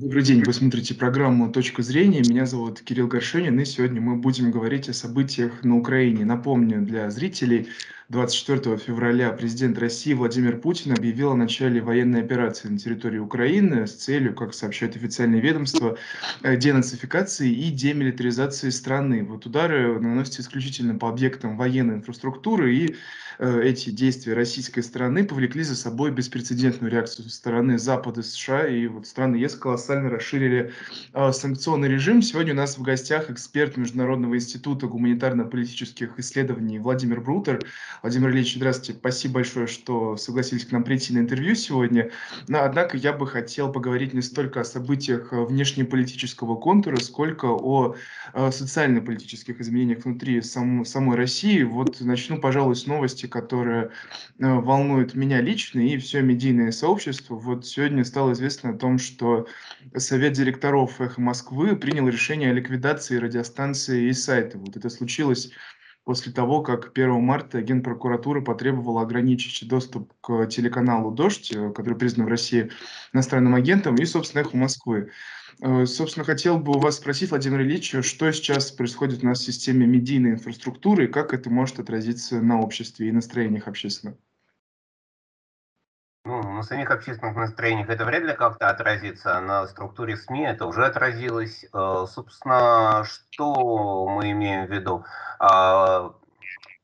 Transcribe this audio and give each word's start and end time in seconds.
Добрый 0.00 0.22
день, 0.22 0.44
вы 0.44 0.52
смотрите 0.52 0.94
программу 0.94 1.50
«Точка 1.50 1.82
зрения». 1.82 2.20
Меня 2.20 2.46
зовут 2.46 2.80
Кирилл 2.82 3.08
Горшенин, 3.08 3.58
и 3.58 3.64
сегодня 3.64 4.00
мы 4.00 4.14
будем 4.14 4.52
говорить 4.52 4.88
о 4.88 4.92
событиях 4.92 5.64
на 5.64 5.76
Украине. 5.76 6.24
Напомню 6.24 6.82
для 6.82 7.10
зрителей, 7.10 7.66
24 8.10 8.78
февраля 8.78 9.30
президент 9.32 9.78
России 9.78 10.14
Владимир 10.14 10.58
Путин 10.58 10.92
объявил 10.92 11.32
о 11.32 11.36
начале 11.36 11.82
военной 11.82 12.22
операции 12.22 12.68
на 12.68 12.78
территории 12.78 13.18
Украины 13.18 13.86
с 13.86 13.92
целью, 13.92 14.34
как 14.34 14.54
сообщают 14.54 14.96
официальные 14.96 15.42
ведомства, 15.42 15.98
э, 16.42 16.56
денацификации 16.56 17.52
и 17.52 17.70
демилитаризации 17.70 18.70
страны. 18.70 19.22
Вот 19.24 19.44
удары 19.44 20.00
наносятся 20.00 20.40
исключительно 20.40 20.94
по 20.94 21.10
объектам 21.10 21.58
военной 21.58 21.96
инфраструктуры, 21.96 22.74
и 22.74 22.96
э, 23.40 23.62
эти 23.64 23.90
действия 23.90 24.32
российской 24.32 24.80
стороны 24.80 25.26
повлекли 25.26 25.62
за 25.62 25.76
собой 25.76 26.10
беспрецедентную 26.10 26.90
реакцию 26.90 27.28
со 27.28 27.36
стороны 27.36 27.78
Запада, 27.78 28.22
США, 28.22 28.68
и 28.68 28.86
вот 28.86 29.06
страны 29.06 29.36
ЕС 29.36 29.54
колоссально 29.54 30.08
расширили 30.08 30.72
э, 31.12 31.32
санкционный 31.32 31.90
режим. 31.90 32.22
Сегодня 32.22 32.54
у 32.54 32.56
нас 32.56 32.78
в 32.78 32.82
гостях 32.82 33.28
эксперт 33.28 33.76
Международного 33.76 34.34
института 34.36 34.86
гуманитарно-политических 34.86 36.18
исследований 36.18 36.78
Владимир 36.78 37.20
Брутер. 37.20 37.60
Владимир 38.02 38.30
Ильич, 38.30 38.54
здравствуйте. 38.54 38.98
Спасибо 38.98 39.34
большое, 39.34 39.66
что 39.66 40.16
согласились 40.16 40.64
к 40.64 40.70
нам 40.70 40.84
прийти 40.84 41.12
на 41.12 41.18
интервью 41.18 41.54
сегодня. 41.56 42.10
Но, 42.46 42.62
однако 42.62 42.96
я 42.96 43.12
бы 43.12 43.26
хотел 43.26 43.72
поговорить 43.72 44.14
не 44.14 44.22
столько 44.22 44.60
о 44.60 44.64
событиях 44.64 45.32
э, 45.32 45.44
внешнеполитического 45.44 46.54
контура, 46.54 46.96
сколько 46.96 47.46
о, 47.46 47.96
о 48.34 48.50
социально-политических 48.52 49.60
изменениях 49.60 50.04
внутри 50.04 50.40
сам, 50.42 50.84
самой 50.84 51.16
России. 51.16 51.64
Вот 51.64 52.00
начну, 52.00 52.40
пожалуй, 52.40 52.76
с 52.76 52.86
новости, 52.86 53.26
которая 53.26 53.86
э, 53.86 53.90
волнует 54.38 55.14
меня 55.14 55.40
лично 55.40 55.80
и 55.80 55.96
все 55.98 56.22
медийное 56.22 56.70
сообщество. 56.70 57.34
Вот 57.34 57.66
сегодня 57.66 58.04
стало 58.04 58.32
известно 58.32 58.70
о 58.70 58.78
том, 58.78 58.98
что 58.98 59.48
Совет 59.96 60.34
директоров 60.34 61.00
«Эхо 61.00 61.20
Москвы» 61.20 61.74
принял 61.74 62.06
решение 62.06 62.50
о 62.50 62.54
ликвидации 62.54 63.16
радиостанции 63.16 64.08
и 64.08 64.12
сайта. 64.12 64.56
Вот 64.58 64.76
это 64.76 64.88
случилось 64.88 65.50
после 66.08 66.32
того, 66.32 66.62
как 66.62 66.92
1 66.94 67.20
марта 67.22 67.60
Генпрокуратура 67.60 68.40
потребовала 68.40 69.02
ограничить 69.02 69.68
доступ 69.68 70.10
к 70.22 70.46
телеканалу 70.46 71.10
«Дождь», 71.10 71.52
э, 71.54 71.70
который 71.74 71.98
признан 71.98 72.24
в 72.24 72.30
России 72.30 72.70
иностранным 73.12 73.54
агентом, 73.54 73.94
и, 73.96 74.06
собственно, 74.06 74.40
«Эхо 74.40 74.56
Москвы». 74.56 75.10
Э, 75.60 75.84
собственно, 75.84 76.24
хотел 76.24 76.58
бы 76.58 76.76
у 76.76 76.78
вас 76.78 76.96
спросить, 76.96 77.28
Владимир 77.28 77.60
Ильич, 77.60 77.94
что 78.00 78.32
сейчас 78.32 78.70
происходит 78.70 79.22
у 79.22 79.26
нас 79.26 79.40
в 79.40 79.44
системе 79.44 79.86
медийной 79.86 80.30
инфраструктуры, 80.30 81.04
и 81.04 81.08
как 81.08 81.34
это 81.34 81.50
может 81.50 81.78
отразиться 81.78 82.40
на 82.40 82.58
обществе 82.58 83.10
и 83.10 83.12
настроениях 83.12 83.68
общественных? 83.68 84.16
Ну, 86.28 86.42
на 86.42 86.62
самих 86.62 86.90
общественных 86.90 87.36
настроениях 87.36 87.88
это 87.88 88.04
вряд 88.04 88.22
ли 88.22 88.34
как-то 88.34 88.68
отразится, 88.68 89.38
а 89.38 89.40
на 89.40 89.66
структуре 89.66 90.14
СМИ 90.14 90.44
это 90.44 90.66
уже 90.66 90.84
отразилось. 90.84 91.64
Э, 91.72 92.04
собственно, 92.06 93.02
что 93.04 94.06
мы 94.06 94.32
имеем 94.32 94.66
в 94.66 94.70
виду? 94.70 95.06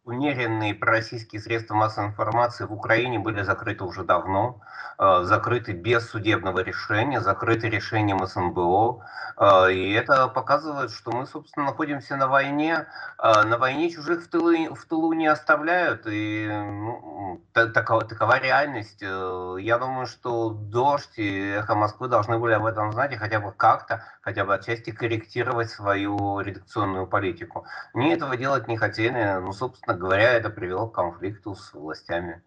Умеренные 0.04 0.74
пророссийские 0.74 1.40
средства 1.40 1.74
массовой 1.74 2.08
информации 2.08 2.66
в 2.66 2.72
Украине 2.74 3.18
были 3.18 3.40
закрыты 3.40 3.84
уже 3.84 4.04
давно, 4.04 4.60
э, 4.98 5.22
закрыты 5.22 5.72
без 5.72 6.10
судебного 6.10 6.58
решения, 6.58 7.22
закрыты 7.22 7.70
решением 7.70 8.26
СНБО. 8.26 9.02
Э, 9.38 9.72
и 9.72 9.92
это 9.92 10.28
показывает, 10.28 10.90
что 10.90 11.10
мы, 11.10 11.26
собственно, 11.26 11.64
находимся 11.64 12.16
на 12.16 12.28
войне. 12.28 12.86
Э, 13.18 13.44
на 13.44 13.56
войне 13.56 13.88
чужих 13.88 14.24
в 14.24 14.28
тылу, 14.28 14.74
в 14.74 14.84
тылу 14.84 15.14
не 15.14 15.26
оставляют. 15.26 16.02
И 16.06 16.48
ну, 16.52 17.40
такова, 17.54 18.04
такова 18.04 18.38
реальность. 18.38 19.00
Я 19.00 19.78
думаю, 19.78 20.06
что 20.06 20.50
«Дождь» 20.50 21.18
и 21.18 21.48
«Эхо 21.48 21.74
Москвы» 21.74 22.08
должны 22.08 22.38
были 22.38 22.52
об 22.52 22.66
этом 22.66 22.92
знать 22.92 23.12
и 23.12 23.16
хотя 23.16 23.40
бы 23.40 23.52
как-то, 23.52 24.04
хотя 24.20 24.44
бы 24.44 24.54
отчасти 24.54 24.90
корректировать 24.90 25.70
свою 25.70 26.40
редакционную 26.40 27.06
политику. 27.06 27.64
Они 27.94 28.10
этого 28.10 28.36
делать 28.36 28.68
не 28.68 28.76
хотели. 28.76 29.38
Ну, 29.40 29.52
собственно, 29.54 29.93
собственно 29.94 29.96
говоря, 29.96 30.32
это 30.34 30.50
привело 30.50 30.88
к 30.88 30.94
конфликту 30.94 31.54
с 31.54 31.72
властями. 31.72 32.42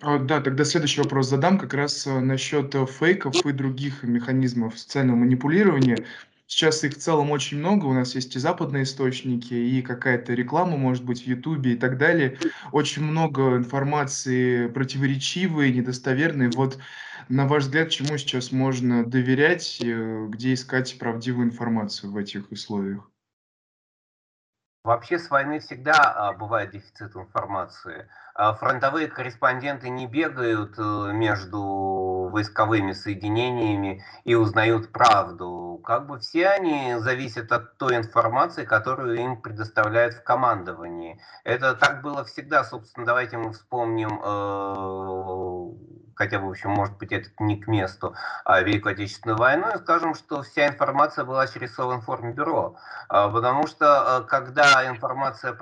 А, 0.00 0.18
да, 0.18 0.40
тогда 0.40 0.64
следующий 0.64 1.00
вопрос 1.00 1.28
задам 1.28 1.58
как 1.58 1.72
раз 1.74 2.06
э, 2.06 2.18
насчет 2.18 2.74
э, 2.74 2.84
фейков 2.84 3.46
и 3.46 3.52
других 3.52 4.02
механизмов 4.02 4.76
социального 4.76 5.16
манипулирования. 5.16 6.04
Сейчас 6.48 6.82
их 6.82 6.94
в 6.94 6.98
целом 6.98 7.30
очень 7.30 7.58
много, 7.58 7.86
у 7.86 7.92
нас 7.92 8.16
есть 8.16 8.34
и 8.34 8.40
западные 8.40 8.82
источники, 8.82 9.54
и 9.54 9.80
какая-то 9.80 10.34
реклама, 10.34 10.76
может 10.76 11.04
быть, 11.04 11.22
в 11.22 11.26
Ютубе 11.26 11.74
и 11.74 11.76
так 11.76 11.96
далее. 11.96 12.38
Очень 12.72 13.04
много 13.04 13.56
информации 13.56 14.66
противоречивой, 14.66 15.72
недостоверной. 15.72 16.50
Вот 16.50 16.78
на 17.28 17.46
ваш 17.46 17.64
взгляд, 17.64 17.90
чему 17.90 18.18
сейчас 18.18 18.50
можно 18.50 19.04
доверять, 19.04 19.78
э, 19.80 20.26
где 20.28 20.54
искать 20.54 20.98
правдивую 20.98 21.46
информацию 21.46 22.10
в 22.10 22.16
этих 22.16 22.50
условиях? 22.50 23.11
Вообще 24.84 25.20
с 25.20 25.30
войны 25.30 25.60
всегда 25.60 25.92
а, 25.94 26.32
бывает 26.32 26.72
дефицит 26.72 27.14
информации. 27.14 28.08
А, 28.34 28.52
фронтовые 28.54 29.06
корреспонденты 29.06 29.88
не 29.88 30.08
бегают 30.08 30.74
э, 30.76 31.12
между 31.12 31.62
войсковыми 32.32 32.90
соединениями 32.90 34.02
и 34.24 34.34
узнают 34.34 34.90
правду. 34.90 35.80
Как 35.84 36.08
бы 36.08 36.18
все 36.18 36.48
они 36.48 36.96
зависят 36.98 37.52
от 37.52 37.76
той 37.78 37.96
информации, 37.96 38.64
которую 38.64 39.20
им 39.20 39.40
предоставляют 39.40 40.14
в 40.14 40.24
командовании. 40.24 41.20
Это 41.44 41.74
так 41.74 42.02
было 42.02 42.24
всегда. 42.24 42.64
Собственно, 42.64 43.06
давайте 43.06 43.36
мы 43.36 43.52
вспомним 43.52 44.20
э, 44.20 45.11
хотя, 46.22 46.38
в 46.38 46.48
общем, 46.48 46.70
может 46.70 46.96
быть, 46.98 47.10
это 47.10 47.28
не 47.40 47.56
к 47.60 47.66
месту, 47.66 48.14
а 48.44 48.60
Великую 48.60 48.92
Отечественную 48.92 49.36
войну, 49.36 49.66
и 49.74 49.78
скажем, 49.78 50.14
что 50.14 50.42
вся 50.42 50.68
информация 50.68 51.24
была 51.24 51.48
через 51.48 51.74
Совинформбюро. 51.74 52.76
А, 53.08 53.28
потому 53.28 53.66
что, 53.66 54.20
э, 54.22 54.28
когда 54.28 54.88
информация 54.88 55.52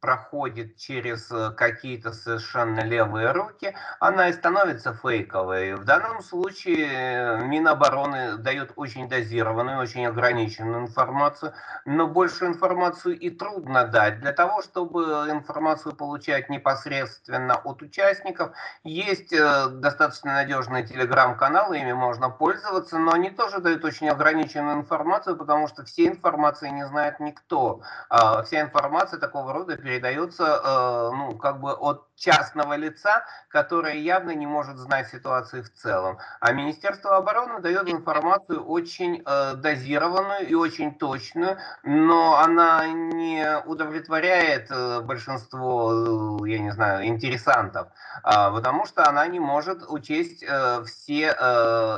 проходит 0.00 0.76
через 0.76 1.30
э, 1.30 1.50
какие-то 1.56 2.12
совершенно 2.12 2.80
левые 2.80 3.32
руки, 3.32 3.74
она 3.98 4.28
и 4.28 4.32
становится 4.32 4.94
фейковой. 4.94 5.74
В 5.74 5.84
данном 5.84 6.22
случае 6.22 6.88
э, 6.90 7.44
Минобороны 7.44 8.36
дает 8.36 8.72
очень 8.76 9.08
дозированную, 9.08 9.78
очень 9.78 10.06
ограниченную 10.06 10.82
информацию, 10.82 11.54
но 11.84 12.06
больше 12.06 12.46
информацию 12.46 13.18
и 13.18 13.30
трудно 13.30 13.86
дать. 13.86 14.20
Для 14.20 14.32
того, 14.32 14.62
чтобы 14.62 15.02
информацию 15.30 15.94
получать 15.94 16.50
непосредственно 16.50 17.54
от 17.54 17.82
участников, 17.82 18.52
есть 18.84 19.32
э, 19.32 19.68
достаточно 19.70 20.34
надежные 20.34 20.86
телеграм-каналы, 20.86 21.78
ими 21.78 21.92
можно 21.92 22.28
пользоваться, 22.28 22.98
но 22.98 23.12
они 23.12 23.30
тоже 23.30 23.60
дают 23.60 23.84
очень 23.84 24.08
ограниченную 24.08 24.76
информацию, 24.76 25.36
потому 25.36 25.68
что 25.68 25.84
все 25.84 26.06
информации 26.06 26.68
не 26.68 26.86
знает 26.86 27.18
никто. 27.20 27.80
А 28.10 28.42
вся 28.42 28.60
информация 28.60 29.18
такого 29.18 29.52
рода 29.52 29.76
передается, 29.86 30.60
э, 30.64 31.10
ну, 31.16 31.38
как 31.38 31.60
бы 31.60 31.72
от 31.72 32.06
частного 32.16 32.74
лица, 32.74 33.24
которое 33.48 33.94
явно 33.94 34.32
не 34.32 34.46
может 34.46 34.78
знать 34.78 35.08
ситуации 35.08 35.60
в 35.60 35.72
целом. 35.72 36.18
А 36.40 36.52
Министерство 36.52 37.16
обороны 37.16 37.60
дает 37.60 37.88
информацию 37.88 38.64
очень 38.64 39.22
э, 39.24 39.54
дозированную 39.54 40.48
и 40.48 40.54
очень 40.54 40.94
точную, 40.94 41.58
но 41.84 42.36
она 42.38 42.88
не 42.88 43.58
удовлетворяет 43.66 44.66
э, 44.70 45.02
большинство, 45.02 46.44
я 46.44 46.58
не 46.58 46.72
знаю, 46.72 47.06
интересантов, 47.06 47.86
э, 47.86 47.90
потому 48.24 48.86
что 48.86 49.08
она 49.08 49.24
не 49.28 49.38
может 49.38 49.84
учесть 49.88 50.44
все 50.86 51.26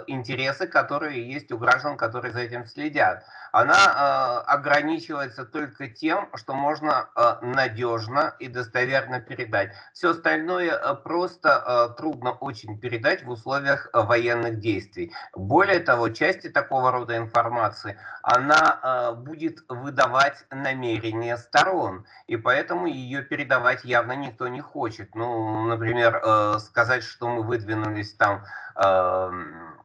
интересы, 0.07 0.67
которые 0.67 1.33
есть 1.33 1.51
у 1.53 1.59
граждан, 1.59 1.97
которые 1.97 2.33
за 2.33 2.41
этим 2.41 2.67
следят 2.67 3.25
она 3.51 4.41
ограничивается 4.43 5.45
только 5.47 5.89
тем, 5.89 6.29
что 6.35 6.53
можно 6.53 7.09
э, 7.17 7.37
надежно 7.79 8.35
и 8.39 8.49
достоверно 8.49 9.21
передать. 9.21 9.73
Все 9.93 10.11
остальное 10.11 10.73
э, 10.73 10.95
просто 10.95 11.49
э, 11.93 11.97
трудно 11.97 12.33
очень 12.33 12.79
передать 12.79 13.25
в 13.25 13.31
условиях 13.31 13.89
э, 13.93 14.01
военных 14.03 14.59
действий. 14.59 15.13
Более 15.35 15.81
того, 15.81 16.09
части 16.09 16.49
такого 16.49 16.91
рода 16.91 17.17
информации, 17.17 17.99
она 18.23 19.15
будет 19.17 19.59
выдавать 19.69 20.45
намерения 20.51 21.37
сторон, 21.37 22.05
и 22.27 22.37
поэтому 22.37 22.87
ее 22.87 23.23
передавать 23.23 23.85
явно 23.85 24.13
никто 24.13 24.49
не 24.49 24.61
хочет. 24.61 25.15
Ну, 25.15 25.63
например, 25.67 26.21
сказать, 26.59 27.03
что 27.03 27.29
мы 27.29 27.43
выдвинулись 27.43 28.13
там 28.15 28.45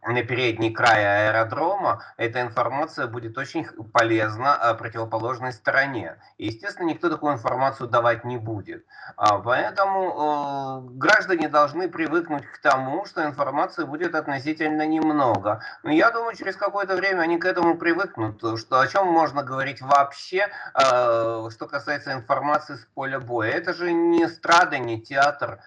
на 0.06 0.24
передний 0.24 0.72
край 0.72 1.30
аэродрома, 1.30 2.04
эта 2.18 2.42
информация 2.42 3.08
будет 3.08 3.38
очень 3.38 3.66
полезна 3.94 4.58
э, 4.62 4.74
противоположной 4.74 5.54
стороне. 5.54 6.18
И, 6.38 6.48
естественно, 6.48 6.88
никто 6.88 7.10
такую 7.10 7.34
информацию 7.34 7.88
давать 7.88 8.26
не 8.26 8.38
будет. 8.38 8.86
А, 9.16 9.40
поэтому 9.40 10.84
э, 10.86 10.98
граждане 10.98 11.48
должны 11.48 11.88
привыкнуть 11.88 12.46
к 12.46 12.58
тому, 12.62 13.06
что 13.06 13.24
информации 13.24 13.86
будет 13.86 14.16
относительно 14.16 14.86
немного. 14.86 15.64
Но 15.84 15.92
я 15.92 16.12
думаю, 16.12 16.36
через 16.36 16.58
какое-то 16.58 16.96
время 16.96 17.22
они 17.22 17.38
к 17.38 17.46
этому 17.46 17.78
привыкнут, 17.78 18.42
что 18.60 18.80
о 18.80 18.88
чем 18.88 19.08
можно 19.08 19.44
говорить 19.44 19.82
вообще, 19.82 20.50
э, 20.76 21.50
что 21.50 21.68
касается 21.68 22.12
информации 22.12 22.76
с 22.76 22.86
поля 22.94 23.20
боя. 23.20 23.52
Это 23.52 23.74
же 23.74 23.94
не 23.94 24.28
страда, 24.28 24.78
не 24.80 25.02
театр, 25.02 25.60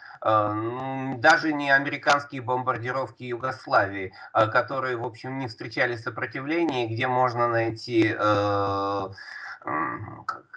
даже 1.19 1.53
не 1.53 1.71
американские 1.71 2.43
бомбардировки 2.43 3.23
Югославии, 3.23 4.13
которые, 4.33 4.97
в 4.97 5.05
общем, 5.05 5.39
не 5.39 5.47
встречали 5.47 5.97
сопротивления, 5.97 6.89
где 6.89 7.07
можно 7.07 7.49
найти 7.49 8.15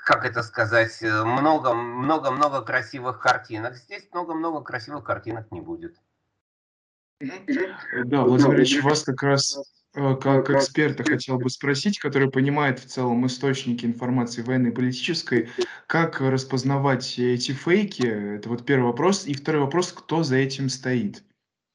как 0.10 0.26
это 0.26 0.42
сказать, 0.44 1.02
много-много-много 1.02 2.62
красивых 2.62 3.20
картинок. 3.20 3.76
Здесь 3.76 4.08
много-много 4.12 4.62
красивых 4.62 5.04
картинок 5.04 5.52
не 5.52 5.62
будет. 5.62 5.96
Да, 7.20 8.24
Владимир 8.24 8.56
Ильич, 8.56 8.82
вас 8.82 9.04
как 9.04 9.22
раз 9.24 9.58
э, 9.58 9.62
как 9.94 10.50
эксперта 10.50 11.04
хотел 11.04 11.38
бы 11.38 11.50
спросить, 11.50 12.00
который 12.00 12.30
понимает 12.30 12.80
в 12.80 12.86
целом 12.86 13.26
источники 13.26 13.86
информации 13.86 14.42
военной 14.42 14.70
и 14.70 14.74
политической, 14.74 15.50
как 15.88 16.22
распознавать 16.22 17.18
эти 17.18 17.52
фейки? 17.52 18.06
Это 18.06 18.50
вот 18.50 18.66
первый 18.66 18.86
вопрос. 18.86 19.26
И 19.26 19.34
второй 19.34 19.62
вопрос, 19.62 19.92
кто 19.92 20.24
за 20.24 20.38
этим 20.38 20.70
стоит? 20.70 21.24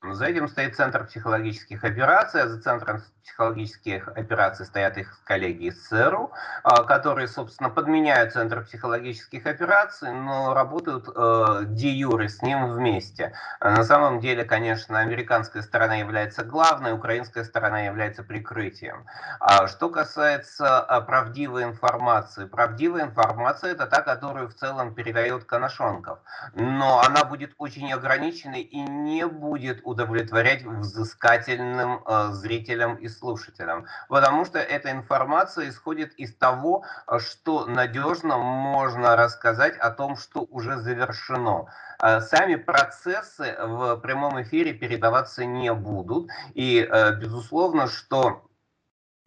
За 0.03 0.27
этим 0.27 0.49
стоит 0.49 0.77
Центр 0.77 1.07
психологических 1.07 1.83
операций, 1.83 2.43
а 2.43 2.49
за 2.49 2.61
Центром 2.61 3.03
психологических 3.25 4.09
операций 4.09 4.67
стоят 4.67 4.99
их 4.99 5.19
коллеги 5.25 5.67
из 5.67 5.83
ЦРУ, 5.89 6.33
а, 6.63 6.85
которые, 6.85 7.27
собственно, 7.27 7.71
подменяют 7.71 8.33
Центр 8.35 8.63
психологических 8.63 9.47
операций, 9.47 10.13
но 10.13 10.53
работают 10.53 11.09
э, 11.09 11.63
де 11.67 11.89
юре 11.89 12.29
с 12.29 12.43
ним 12.43 12.73
вместе. 12.73 13.33
На 13.61 13.83
самом 13.85 14.21
деле, 14.21 14.45
конечно, 14.45 14.99
американская 14.99 15.63
сторона 15.63 15.97
является 15.97 16.45
главной, 16.45 16.93
украинская 16.93 17.45
сторона 17.45 17.81
является 17.81 18.23
прикрытием. 18.23 19.07
А 19.41 19.69
что 19.69 19.89
касается 19.89 20.81
а, 20.81 21.01
правдивой 21.01 21.65
информации, 21.65 22.45
правдивая 22.45 23.05
информация 23.05 23.73
это 23.73 23.87
та, 23.87 24.03
которую 24.03 24.49
в 24.49 24.55
целом 24.55 24.95
передает 24.95 25.45
Коношенков, 25.45 26.19
но 26.55 27.01
она 27.01 27.25
будет 27.25 27.55
очень 27.57 27.93
ограниченной 27.93 28.61
и 28.61 28.81
не 28.81 29.27
будет 29.27 29.81
удовлетворять 29.85 30.63
взыскательным 30.65 32.03
э, 32.07 32.29
зрителям 32.33 32.97
и 32.97 33.09
слушателям, 33.19 33.87
потому 34.09 34.45
что 34.45 34.59
эта 34.59 34.91
информация 34.91 35.69
исходит 35.69 36.15
из 36.15 36.35
того, 36.35 36.85
что 37.19 37.67
надежно 37.67 38.39
можно 38.39 39.17
рассказать 39.17 39.77
о 39.79 39.91
том, 39.91 40.17
что 40.17 40.47
уже 40.51 40.79
завершено. 40.79 41.67
Э, 42.03 42.21
сами 42.21 42.57
процессы 42.57 43.57
в 43.59 43.97
прямом 43.97 44.43
эфире 44.43 44.73
передаваться 44.73 45.45
не 45.45 45.73
будут, 45.73 46.31
и 46.55 46.87
э, 46.89 47.17
безусловно, 47.17 47.87
что 47.87 48.47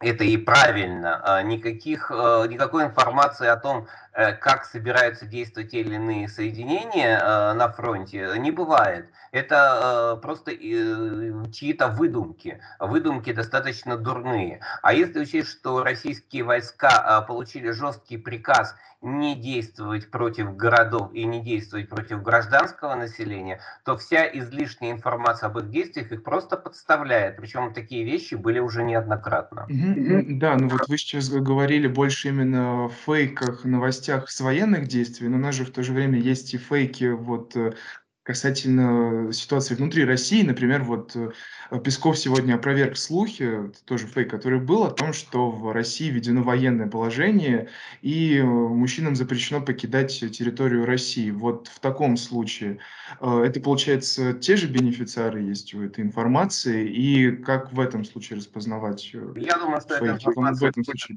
это 0.00 0.24
и 0.24 0.36
правильно. 0.36 1.22
Э, 1.26 1.42
никаких, 1.42 2.10
никакой 2.10 2.84
информации 2.84 3.48
о 3.48 3.56
том, 3.56 3.88
Э, 4.07 4.07
как 4.40 4.64
собираются 4.64 5.26
действовать 5.26 5.70
те 5.70 5.80
или 5.80 5.94
иные 5.94 6.28
соединения 6.28 7.20
э, 7.20 7.52
на 7.52 7.70
фронте, 7.70 8.32
не 8.38 8.50
бывает. 8.50 9.10
Это 9.30 10.16
э, 10.16 10.20
просто 10.20 10.52
чьи-то 10.56 11.88
выдумки. 11.88 12.60
Выдумки 12.80 13.32
достаточно 13.32 13.96
дурные. 13.96 14.60
А 14.82 14.92
если 14.92 15.20
учесть, 15.20 15.50
что 15.50 15.84
российские 15.84 16.42
войска 16.42 17.20
получили 17.28 17.70
жесткий 17.70 18.16
приказ 18.16 18.74
не 19.00 19.36
действовать 19.36 20.10
против 20.10 20.56
городов 20.56 21.12
и 21.12 21.24
не 21.24 21.40
действовать 21.40 21.88
против 21.88 22.22
гражданского 22.22 22.96
населения, 22.96 23.60
то 23.84 23.96
вся 23.96 24.26
излишняя 24.26 24.92
информация 24.92 25.48
об 25.48 25.58
их 25.58 25.70
действиях 25.70 26.10
их 26.10 26.24
просто 26.24 26.56
подставляет. 26.56 27.36
Причем 27.36 27.72
такие 27.72 28.04
вещи 28.04 28.34
были 28.34 28.58
уже 28.58 28.82
неоднократно. 28.82 29.66
Да, 29.68 30.56
ну 30.56 30.68
вот 30.68 30.88
вы 30.88 30.98
сейчас 30.98 31.28
говорили 31.28 31.86
больше 31.86 32.28
именно 32.28 32.86
о 32.86 32.88
фейках, 32.88 33.64
новостях 33.64 34.07
новостях 34.08 34.30
с 34.30 34.40
военных 34.40 34.88
действий, 34.88 35.28
но 35.28 35.36
у 35.36 35.40
нас 35.40 35.54
же 35.54 35.64
в 35.64 35.70
то 35.70 35.82
же 35.82 35.92
время 35.92 36.18
есть 36.18 36.54
и 36.54 36.58
фейки 36.58 37.04
вот 37.04 37.54
э, 37.56 37.74
касательно 38.22 39.32
ситуации 39.32 39.74
внутри 39.74 40.04
России. 40.04 40.42
Например, 40.42 40.82
вот 40.82 41.14
э, 41.16 41.30
Песков 41.84 42.18
сегодня 42.18 42.54
опроверг 42.54 42.96
слухи, 42.96 43.70
тоже 43.84 44.06
фейк, 44.06 44.30
который 44.30 44.60
был, 44.60 44.84
о 44.84 44.90
том, 44.90 45.12
что 45.12 45.50
в 45.50 45.72
России 45.72 46.10
введено 46.10 46.42
военное 46.42 46.88
положение, 46.88 47.68
и 48.02 48.38
э, 48.38 48.44
мужчинам 48.44 49.14
запрещено 49.14 49.60
покидать 49.60 50.18
территорию 50.18 50.86
России. 50.86 51.30
Вот 51.30 51.68
в 51.68 51.80
таком 51.80 52.16
случае 52.16 52.78
это, 53.20 53.60
получается, 53.60 54.32
те 54.32 54.56
же 54.56 54.68
бенефициары 54.68 55.42
есть 55.42 55.74
у 55.74 55.82
этой 55.82 56.04
информации, 56.04 56.88
и 56.88 57.30
как 57.32 57.72
в 57.72 57.80
этом 57.80 58.04
случае 58.04 58.38
распознавать 58.38 59.12
Я 59.36 59.58
думаю, 59.58 59.80
что 59.80 59.98
фейки? 59.98 60.14
эта 60.14 60.30
информация... 60.30 60.68
В 60.68 60.70
этом 60.70 60.84
случае, 60.84 61.16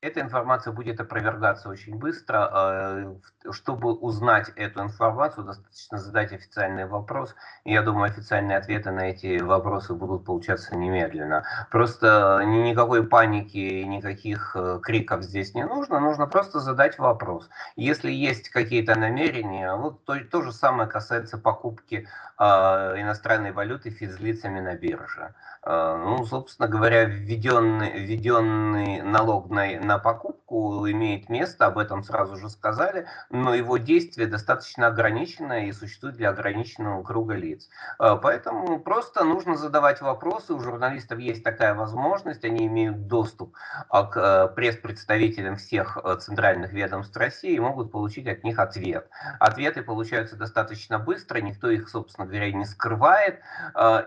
эта 0.00 0.20
информация 0.20 0.72
будет 0.72 1.00
опровергаться 1.00 1.68
очень 1.68 1.96
быстро. 1.96 3.16
Чтобы 3.52 3.94
узнать 3.94 4.50
эту 4.56 4.82
информацию, 4.82 5.44
достаточно 5.44 5.98
задать 5.98 6.32
официальный 6.32 6.86
вопрос. 6.86 7.34
И 7.64 7.72
я 7.72 7.82
думаю, 7.82 8.10
официальные 8.10 8.58
ответы 8.58 8.90
на 8.90 9.10
эти 9.10 9.40
вопросы 9.40 9.94
будут 9.94 10.24
получаться 10.24 10.76
немедленно. 10.76 11.44
Просто 11.70 12.42
никакой 12.44 13.06
паники, 13.06 13.82
никаких 13.82 14.52
э, 14.54 14.80
криков 14.82 15.22
здесь 15.22 15.54
не 15.54 15.64
нужно. 15.64 16.00
Нужно 16.00 16.26
просто 16.26 16.60
задать 16.60 16.98
вопрос. 16.98 17.48
Если 17.76 18.10
есть 18.10 18.50
какие-то 18.50 18.98
намерения, 18.98 19.74
вот 19.74 20.04
то, 20.04 20.18
то 20.20 20.42
же 20.42 20.52
самое 20.52 20.88
касается 20.88 21.38
покупки 21.38 22.08
э, 22.38 22.44
иностранной 22.44 23.52
валюты 23.52 23.90
физлицами 23.90 24.60
на 24.60 24.74
бирже. 24.74 25.34
Э, 25.62 25.96
ну, 26.02 26.24
собственно 26.24 26.68
говоря, 26.68 27.04
введенный, 27.04 27.92
введенный 27.98 29.02
налог 29.02 29.50
на, 29.50 29.66
на 29.80 29.98
покупку 29.98 30.88
имеет 30.90 31.28
место, 31.28 31.66
об 31.66 31.78
этом 31.78 32.02
сразу 32.02 32.36
же 32.36 32.48
сказали, 32.48 33.06
но 33.42 33.54
его 33.54 33.78
действие 33.78 34.26
достаточно 34.26 34.86
ограничено 34.86 35.66
и 35.66 35.72
существует 35.72 36.16
для 36.16 36.30
ограниченного 36.30 37.02
круга 37.02 37.34
лиц. 37.34 37.68
Э, 37.98 38.18
поэтому 38.20 38.80
просто 38.80 39.24
нужно 39.24 39.56
задавать 39.56 40.00
вопросы, 40.00 40.54
у 40.54 40.60
журналистов 40.60 41.18
есть 41.18 41.42
такая 41.44 41.74
возможность, 41.74 42.44
они 42.44 42.66
имеют 42.66 43.06
доступ 43.06 43.54
э, 43.92 44.02
к 44.10 44.48
пресс-представителям 44.54 45.56
всех 45.56 45.98
центральных 46.20 46.72
ведомств 46.72 47.16
России 47.16 47.54
и 47.54 47.60
могут 47.60 47.92
получить 47.92 48.26
от 48.26 48.44
них 48.44 48.58
ответ. 48.58 49.08
Ответы 49.38 49.82
получаются 49.82 50.36
достаточно 50.36 50.98
быстро, 50.98 51.40
никто 51.40 51.70
их, 51.70 51.88
собственно 51.88 52.26
говоря, 52.26 52.52
не 52.52 52.64
скрывает, 52.64 53.40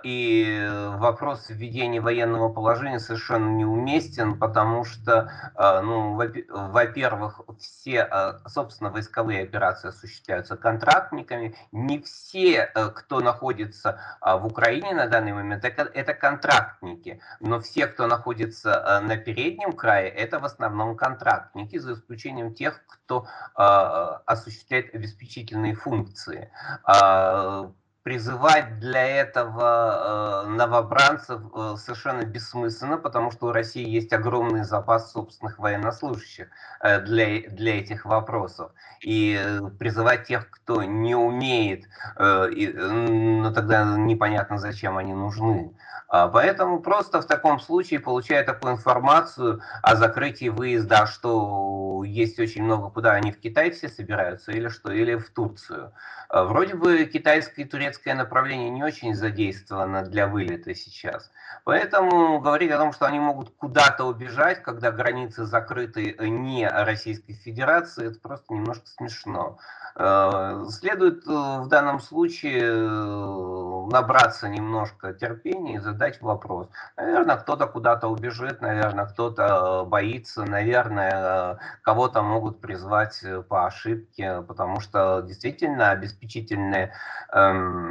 и 0.03 0.69
вопрос 0.97 1.50
введения 1.50 2.01
военного 2.01 2.50
положения 2.50 3.00
совершенно 3.00 3.50
неуместен, 3.50 4.39
потому 4.39 4.83
что, 4.86 5.31
а, 5.56 5.81
ну, 5.81 6.15
во-первых, 6.15 7.41
все, 7.59 8.01
а, 8.01 8.39
собственно, 8.47 8.89
войсковые 9.24 9.44
операции 9.44 9.90
осуществляются 9.90 10.56
контрактниками. 10.56 11.56
Не 11.72 12.00
все, 12.00 12.72
э, 12.74 12.90
кто 12.90 13.22
находится 13.22 14.00
а, 14.22 14.38
в 14.38 14.46
Украине 14.46 14.94
на 14.94 15.08
данный 15.08 15.34
момент, 15.34 15.66
это 15.66 16.14
контрактники, 16.14 17.20
но 17.39 17.60
все, 17.60 17.88
кто 17.88 18.08
находится 18.08 19.01
на 19.03 19.18
переднем 19.18 19.74
крае, 19.74 20.10
это 20.10 20.39
в 20.39 20.46
основном 20.46 20.96
контрактники, 20.96 21.77
за 21.77 21.94
исключением 21.94 22.53
тех, 22.53 22.82
кто 22.88 23.27
осуществляет 23.56 24.94
обеспечительные 24.96 25.75
функции 25.75 26.51
призывать 28.03 28.79
для 28.79 29.05
этого 29.05 30.43
э, 30.45 30.50
новобранцев 30.50 31.41
э, 31.55 31.75
совершенно 31.77 32.24
бессмысленно, 32.25 32.98
потому 32.98 33.31
что 33.31 33.48
у 33.48 33.51
России 33.53 33.88
есть 33.88 34.12
огромный 34.12 34.65
запас 34.65 35.13
собственных 35.13 35.57
военнослужащих 35.57 36.50
э, 36.81 37.00
для, 37.00 37.50
для 37.50 37.79
этих 37.79 38.05
вопросов. 38.05 38.72
И 39.01 39.41
призывать 39.79 40.25
тех, 40.25 40.50
кто 40.50 40.83
не 40.83 41.15
умеет, 41.15 41.86
ну 42.17 43.53
тогда 43.53 43.83
непонятно, 43.98 44.57
зачем 44.57 44.98
они 44.98 45.13
нужны. 45.13 45.74
А, 46.13 46.27
поэтому 46.27 46.79
просто 46.79 47.24
в 47.24 47.25
таком 47.25 47.60
случае, 47.60 48.00
получая 48.00 48.43
такую 48.43 48.74
информацию 48.74 49.63
о 49.81 49.95
закрытии 49.95 50.50
выезда, 50.50 51.07
что 51.07 52.03
есть 52.05 52.39
очень 52.39 52.62
много, 52.62 52.91
куда 52.91 53.13
они 53.13 53.31
в 53.31 53.39
Китай 53.39 53.72
все 53.72 53.89
собираются, 53.89 54.51
или 54.51 54.67
что, 54.67 54.91
или 54.91 55.15
в 55.15 55.31
Турцию. 55.31 55.91
А, 56.29 56.43
вроде 56.43 56.75
бы 56.75 57.05
китайское 57.05 57.65
и 57.65 57.67
турецкое 57.93 58.15
направление 58.15 58.69
не 58.69 58.83
очень 58.83 59.13
задействовано 59.13 60.03
для 60.03 60.27
вылета 60.27 60.73
сейчас. 60.73 61.31
Поэтому 61.63 62.39
говорить 62.39 62.71
о 62.71 62.77
том, 62.77 62.91
что 62.91 63.05
они 63.05 63.19
могут 63.19 63.55
куда-то 63.55 64.05
убежать, 64.05 64.63
когда 64.63 64.91
границы 64.91 65.45
закрыты 65.45 66.15
не 66.19 66.67
Российской 66.67 67.33
Федерации, 67.33 68.07
это 68.07 68.19
просто 68.19 68.53
немножко 68.53 68.88
смешно. 68.88 69.57
Э, 69.95 70.65
следует 70.69 71.27
э, 71.27 71.29
в 71.29 71.67
данном 71.67 72.00
случае 72.00 72.63
э, 72.63 73.85
набраться 73.91 74.50
немножко 74.50 75.13
терпения 75.13 75.75
и 75.75 75.79
задать 75.79 76.19
вопрос. 76.21 76.67
Наверное, 76.97 77.38
кто-то 77.38 77.67
куда-то 77.67 78.07
убежит, 78.07 78.59
наверное, 78.62 79.05
кто-то 79.05 79.85
боится, 79.85 80.45
наверное, 80.45 81.59
кого-то 81.83 82.23
могут 82.23 82.59
призвать 82.59 83.23
по 83.47 83.67
ошибке, 83.67 84.41
потому 84.41 84.79
что 84.79 85.21
действительно 85.21 85.91
обеспечительные 85.91 86.93
эм, 87.31 87.83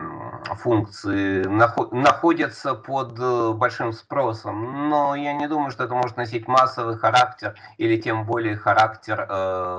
функции 0.56 1.44
находятся 1.44 2.74
под 2.74 3.18
большим 3.56 3.92
спросом. 3.92 4.88
Но 4.88 5.14
я 5.14 5.32
не 5.32 5.48
думаю, 5.48 5.70
что 5.70 5.84
это 5.84 5.94
может 5.94 6.16
носить 6.16 6.48
массовый 6.48 6.96
характер 6.98 7.54
или 7.78 8.00
тем 8.00 8.24
более 8.24 8.56
характер 8.56 9.26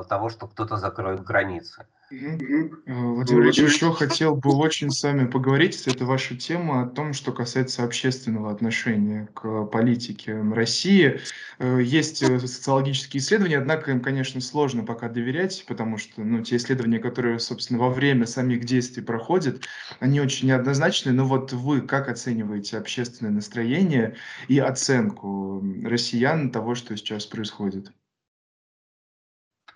того, 0.10 0.29
что 0.29 0.48
кто-то 0.48 0.77
закроет 0.77 1.24
границы. 1.24 1.86
Э, 2.13 2.70
Владимир 2.86 3.43
Ильич, 3.43 3.58
еще 3.58 3.91
хотел 3.91 4.36
бы 4.36 4.55
очень 4.55 4.91
с 4.91 5.01
вами 5.01 5.25
поговорить, 5.25 5.88
это 5.88 6.05
ваша 6.05 6.36
тема, 6.36 6.84
о 6.84 6.86
том, 6.86 7.13
что 7.13 7.32
касается 7.32 7.84
общественного 7.84 8.51
отношения 8.51 9.29
к 9.34 9.65
политике 9.65 10.39
России. 10.39 11.20
Э, 11.58 11.79
есть 11.82 12.22
э, 12.22 12.39
социологические 12.39 13.20
исследования, 13.20 13.58
однако 13.58 13.91
им, 13.91 14.00
конечно, 14.00 14.41
сложно 14.41 14.84
пока 14.84 15.10
доверять, 15.10 15.65
потому 15.67 15.98
что 15.98 16.22
ну, 16.22 16.43
те 16.43 16.58
исследования, 16.58 17.00
которые, 17.00 17.39
собственно, 17.39 17.79
во 17.79 17.89
время 17.89 18.27
самих 18.27 18.65
действий 18.65 19.01
проходят, 19.01 19.63
они 20.00 20.22
очень 20.22 20.50
неоднозначны. 20.50 21.13
Но 21.13 21.25
вот 21.25 21.51
вы 21.51 21.82
как 21.82 22.10
оцениваете 22.10 22.77
общественное 22.77 23.32
настроение 23.32 24.15
и 24.48 24.60
оценку 24.60 25.63
россиян 25.84 26.51
того, 26.51 26.75
что 26.75 26.96
сейчас 26.96 27.25
происходит? 27.25 27.91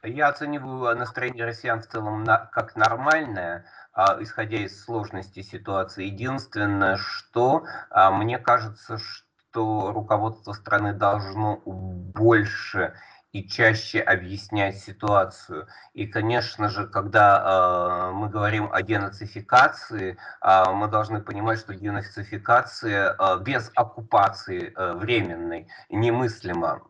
Я 0.04 0.30
оцениваю 0.30 0.96
настроение 0.96 1.46
россиян 1.46 1.82
в 1.82 1.88
целом 1.88 2.24
на, 2.24 2.38
как 2.38 2.76
нормальное, 2.76 3.66
а, 3.94 4.18
исходя 4.22 4.58
из 4.58 4.84
сложности 4.84 5.42
ситуации. 5.42 6.06
Единственное, 6.06 6.98
что 6.98 7.66
а, 7.90 8.12
мне 8.12 8.38
кажется, 8.38 8.98
что 8.98 9.92
руководство 9.92 10.54
страны 10.54 10.94
должно 10.94 11.62
больше 11.66 12.94
и 13.34 13.48
чаще 13.48 14.00
объяснять 14.00 14.78
ситуацию. 14.78 15.68
И, 15.94 16.08
конечно 16.08 16.70
же, 16.70 16.88
когда 16.88 18.10
э, 18.10 18.12
мы 18.14 18.30
говорим 18.30 18.70
о 18.72 18.82
денацификации, 18.82 20.18
э, 20.42 20.72
мы 20.72 20.88
должны 20.88 21.22
понимать, 21.22 21.60
что 21.60 21.76
денацификация 21.76 23.16
э, 23.18 23.40
без 23.42 23.72
оккупации 23.76 24.74
э, 24.76 24.94
временной 24.94 25.68
немыслима. 25.90 26.82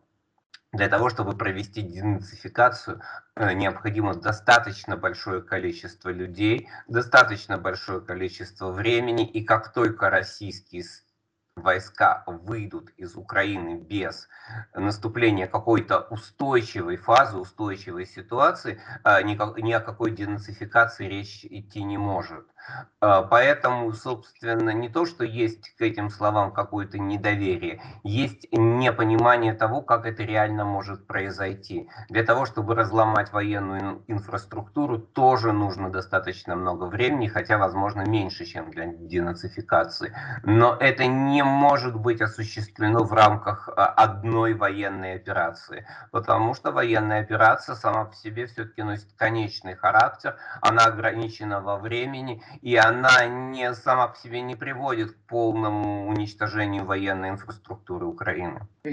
Для 0.72 0.88
того, 0.88 1.08
чтобы 1.08 1.34
провести 1.36 1.80
денацификацию, 1.80 3.00
э, 3.36 3.54
необходимо 3.54 4.14
достаточно 4.14 4.98
большое 4.98 5.40
количество 5.40 6.10
людей, 6.10 6.68
достаточно 6.88 7.56
большое 7.56 8.02
количество 8.02 8.70
времени, 8.70 9.26
и 9.26 9.42
как 9.44 9.72
только 9.72 10.10
российские 10.10 10.84
войска 11.60 12.24
выйдут 12.26 12.90
из 12.96 13.16
Украины 13.16 13.78
без 13.78 14.28
наступления 14.74 15.46
какой-то 15.46 16.00
устойчивой 16.10 16.96
фазы, 16.96 17.38
устойчивой 17.38 18.06
ситуации, 18.06 18.80
э, 19.04 19.22
ни 19.22 19.72
о 19.72 19.80
какой 19.80 20.10
денацификации 20.12 21.06
речь 21.06 21.44
идти 21.44 21.82
не 21.82 21.98
может. 21.98 22.46
А, 23.00 23.22
поэтому, 23.22 23.92
собственно, 23.92 24.70
не 24.70 24.88
то, 24.88 25.06
что 25.06 25.24
есть 25.24 25.70
к 25.76 25.80
этим 25.80 26.10
словам 26.10 26.52
какое-то 26.52 26.98
недоверие, 26.98 27.80
есть 28.02 28.48
непонимание 28.52 29.54
того, 29.54 29.82
как 29.82 30.04
это 30.04 30.24
реально 30.24 30.64
может 30.64 31.06
произойти. 31.06 31.88
Для 32.08 32.24
того, 32.24 32.44
чтобы 32.44 32.74
разломать 32.74 33.32
военную 33.32 34.02
инфраструктуру, 34.08 34.98
тоже 34.98 35.52
нужно 35.52 35.90
достаточно 35.90 36.56
много 36.56 36.84
времени, 36.84 37.28
хотя, 37.28 37.56
возможно, 37.56 38.02
меньше, 38.02 38.44
чем 38.44 38.70
для 38.70 38.86
денацификации. 38.86 40.14
Но 40.42 40.76
это 40.78 41.06
не 41.06 41.44
может 41.48 41.96
быть 41.96 42.20
осуществлено 42.20 43.04
в 43.04 43.12
рамках 43.12 43.68
а, 43.68 43.86
одной 43.86 44.54
военной 44.54 45.14
операции, 45.14 45.86
потому 46.10 46.54
что 46.54 46.70
военная 46.70 47.20
операция 47.20 47.74
сама 47.74 48.04
по 48.04 48.14
себе 48.14 48.46
все-таки 48.46 48.82
носит 48.82 49.08
конечный 49.16 49.74
характер, 49.74 50.36
она 50.60 50.84
ограничена 50.84 51.60
во 51.60 51.76
времени, 51.76 52.42
и 52.62 52.76
она 52.76 53.26
не 53.26 53.74
сама 53.74 54.08
по 54.08 54.18
себе 54.18 54.40
не 54.40 54.56
приводит 54.56 55.12
к 55.12 55.16
полному 55.26 56.08
уничтожению 56.08 56.84
военной 56.84 57.30
инфраструктуры 57.30 58.06
Украины. 58.06 58.60
Э, 58.84 58.90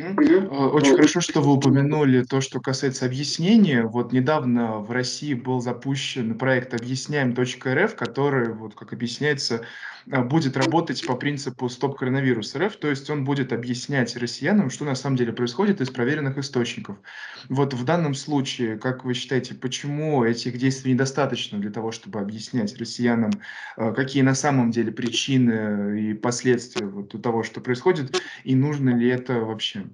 очень 0.48 0.96
хорошо, 0.96 1.22
что 1.22 1.42
вы 1.42 1.54
упомянули 1.54 2.24
то, 2.24 2.42
что 2.42 2.60
касается 2.60 3.06
объяснения. 3.06 3.84
Вот 3.84 4.12
недавно 4.12 4.80
в 4.80 4.92
России 4.92 5.34
был 5.34 5.62
запущен 5.62 6.38
проект 6.38 6.74
«Объясняем.рф», 6.74 7.96
который, 7.96 8.54
вот 8.54 8.76
как 8.76 8.94
объясняется, 8.94 9.62
э, 10.12 10.22
будет 10.22 10.58
работать 10.58 11.06
по 11.06 11.16
принципу 11.16 11.70
«Стоп 11.70 11.98
коронавирус 11.98 12.45
РФ», 12.54 12.76
то 12.76 12.90
есть 12.90 13.10
он 13.10 13.24
будет 13.24 13.54
объяснять 13.54 14.16
россиянам, 14.18 14.70
что 14.70 14.84
на 14.84 14.96
самом 14.96 15.16
деле 15.16 15.32
происходит 15.32 15.80
из 15.80 15.90
проверенных 15.90 16.38
источников. 16.38 16.98
Вот 17.48 17.74
в 17.74 17.86
данном 17.86 18.14
случае, 18.14 18.78
как 18.78 19.06
вы 19.06 19.14
считаете, 19.14 19.56
почему 19.56 20.26
этих 20.26 20.58
действий 20.58 20.94
недостаточно 20.94 21.60
для 21.60 21.72
того, 21.72 21.92
чтобы 21.92 22.20
объяснять 22.20 22.78
россиянам, 22.78 23.32
э, 23.78 23.94
какие 23.94 24.22
на 24.22 24.36
самом 24.36 24.72
деле 24.72 24.92
причины 24.92 26.12
и 26.12 26.14
последствия 26.14 26.86
вот 26.86 27.20
того, 27.22 27.44
что 27.44 27.62
происходит, 27.62 28.22
и 28.44 28.54
нужно 28.56 28.90
ли 28.90 29.08
это 29.08 29.40
вообще? 29.40 29.86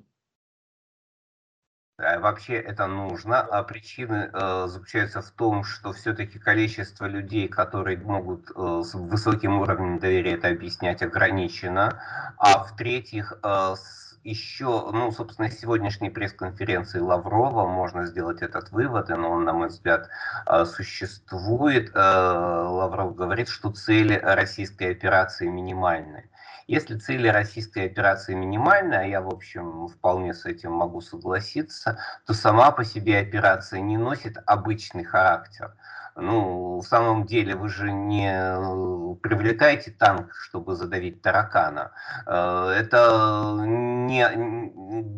Вообще 2.20 2.56
это 2.56 2.88
нужно, 2.88 3.42
а 3.42 3.64
причины 3.64 4.30
э, 4.34 4.68
заключаются 4.68 5.22
в 5.22 5.30
том, 5.32 5.64
что 5.64 5.94
все-таки 5.94 6.40
количество 6.40 7.06
людей, 7.06 7.48
которые 7.48 7.98
могут 7.98 8.50
э, 8.50 8.82
с 8.84 8.94
высоким 8.96 9.60
уровнем 9.60 10.00
доверия 10.00 10.34
это 10.34 10.48
объяснять, 10.48 11.04
ограничено. 11.04 12.02
А 12.38 12.64
в-третьих, 12.64 13.34
э, 13.44 13.76
еще, 14.24 14.90
ну, 14.92 15.12
собственно, 15.12 15.48
из 15.48 15.60
сегодняшней 15.60 16.10
пресс-конференции 16.10 17.00
Лаврова 17.00 17.68
можно 17.68 18.06
сделать 18.06 18.42
этот 18.42 18.72
вывод, 18.72 19.10
но 19.10 19.32
он, 19.32 19.44
на 19.46 19.54
мой 19.54 19.68
взгляд, 19.70 20.10
э, 20.48 20.66
существует. 20.66 21.92
Э, 21.94 22.00
Лавров 22.00 23.16
говорит, 23.16 23.48
что 23.48 23.72
цели 23.72 24.20
российской 24.22 24.92
операции 24.92 25.48
минимальны. 25.48 26.31
Если 26.68 26.98
цели 26.98 27.28
российской 27.28 27.86
операции 27.86 28.34
минимальны, 28.34 28.96
а 28.96 29.04
я, 29.04 29.22
в 29.22 29.28
общем, 29.34 29.88
вполне 29.88 30.34
с 30.34 30.46
этим 30.46 30.74
могу 30.74 31.02
согласиться, 31.02 32.00
то 32.26 32.34
сама 32.34 32.72
по 32.72 32.84
себе 32.84 33.20
операция 33.20 33.82
не 33.82 33.98
носит 33.98 34.38
обычный 34.46 35.04
характер. 35.04 35.74
Ну, 36.16 36.82
в 36.82 36.84
самом 36.84 37.26
деле, 37.26 37.56
вы 37.56 37.70
же 37.70 37.92
не 37.92 38.30
э, 38.30 39.16
привлекаете 39.22 39.92
танк, 39.92 40.34
чтобы 40.36 40.76
задавить 40.76 41.22
таракана. 41.22 41.92
Э, 42.26 42.74
это 42.78 43.56
не 43.66 44.28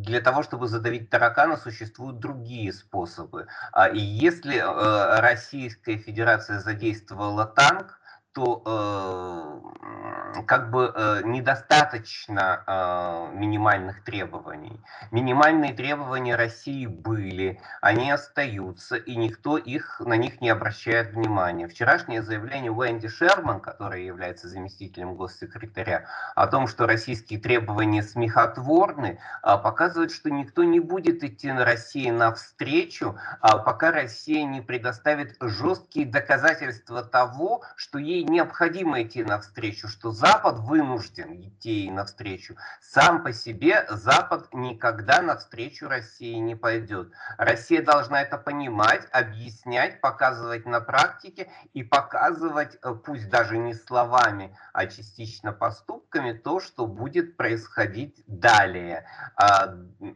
для 0.03 0.21
того, 0.21 0.43
чтобы 0.43 0.67
задавить 0.67 1.09
таракана, 1.09 1.57
существуют 1.57 2.19
другие 2.19 2.71
способы. 2.71 3.47
А 3.71 3.89
и 3.89 3.99
если 3.99 4.57
э, 4.57 5.19
Российская 5.19 5.97
Федерация 5.97 6.59
задействовала 6.59 7.45
танк, 7.45 7.99
то 8.33 8.61
э, 8.65 10.41
как 10.47 10.71
бы 10.71 10.91
э, 10.93 11.21
недостаточно 11.23 12.63
э, 12.65 13.37
минимальных 13.37 14.03
требований. 14.03 14.81
Минимальные 15.11 15.73
требования 15.73 16.35
России 16.35 16.87
были, 16.87 17.61
они 17.81 18.11
остаются, 18.11 18.95
и 18.95 19.15
никто 19.15 19.57
их, 19.57 20.01
на 20.03 20.17
них 20.17 20.41
не 20.41 20.49
обращает 20.49 21.13
внимания. 21.13 21.67
Вчерашнее 21.67 22.23
заявление 22.23 22.71
Уэнди 22.71 23.07
Шерман, 23.07 23.59
которая 23.59 23.99
является 23.99 24.47
заместителем 24.47 25.15
госсекретаря, 25.15 26.07
о 26.35 26.47
том, 26.47 26.67
что 26.67 26.87
российские 26.87 27.39
требования 27.39 28.01
смехотворны, 28.01 29.19
э, 29.43 29.57
показывает, 29.57 30.11
что 30.11 30.29
никто 30.31 30.63
не 30.63 30.79
будет 30.79 31.23
идти 31.23 31.51
на 31.51 31.65
России 31.65 32.09
навстречу, 32.09 33.15
э, 33.41 33.47
пока 33.63 33.91
Россия 33.91 34.43
не 34.43 34.61
предоставит 34.61 35.37
жесткие 35.39 36.07
доказательства 36.07 37.03
того, 37.03 37.61
что 37.75 37.99
ей 37.99 38.22
необходимо 38.23 39.01
идти 39.01 39.23
навстречу, 39.23 39.87
что 39.87 40.11
Запад 40.11 40.59
вынужден 40.59 41.33
идти 41.41 41.89
навстречу. 41.91 42.55
Сам 42.81 43.23
по 43.23 43.33
себе 43.33 43.85
Запад 43.89 44.47
никогда 44.53 45.21
навстречу 45.21 45.87
России 45.87 46.35
не 46.35 46.55
пойдет. 46.55 47.11
Россия 47.37 47.83
должна 47.83 48.21
это 48.21 48.37
понимать, 48.37 49.07
объяснять, 49.11 50.01
показывать 50.01 50.65
на 50.65 50.81
практике 50.81 51.49
и 51.73 51.83
показывать, 51.83 52.77
э, 52.81 52.93
пусть 52.93 53.29
даже 53.29 53.57
не 53.57 53.73
словами, 53.73 54.57
а 54.73 54.87
частично 54.87 55.51
поступками, 55.51 56.33
то, 56.33 56.59
что 56.59 56.87
будет 56.87 57.37
происходить 57.37 58.23
далее. 58.27 59.05
А, 59.35 59.75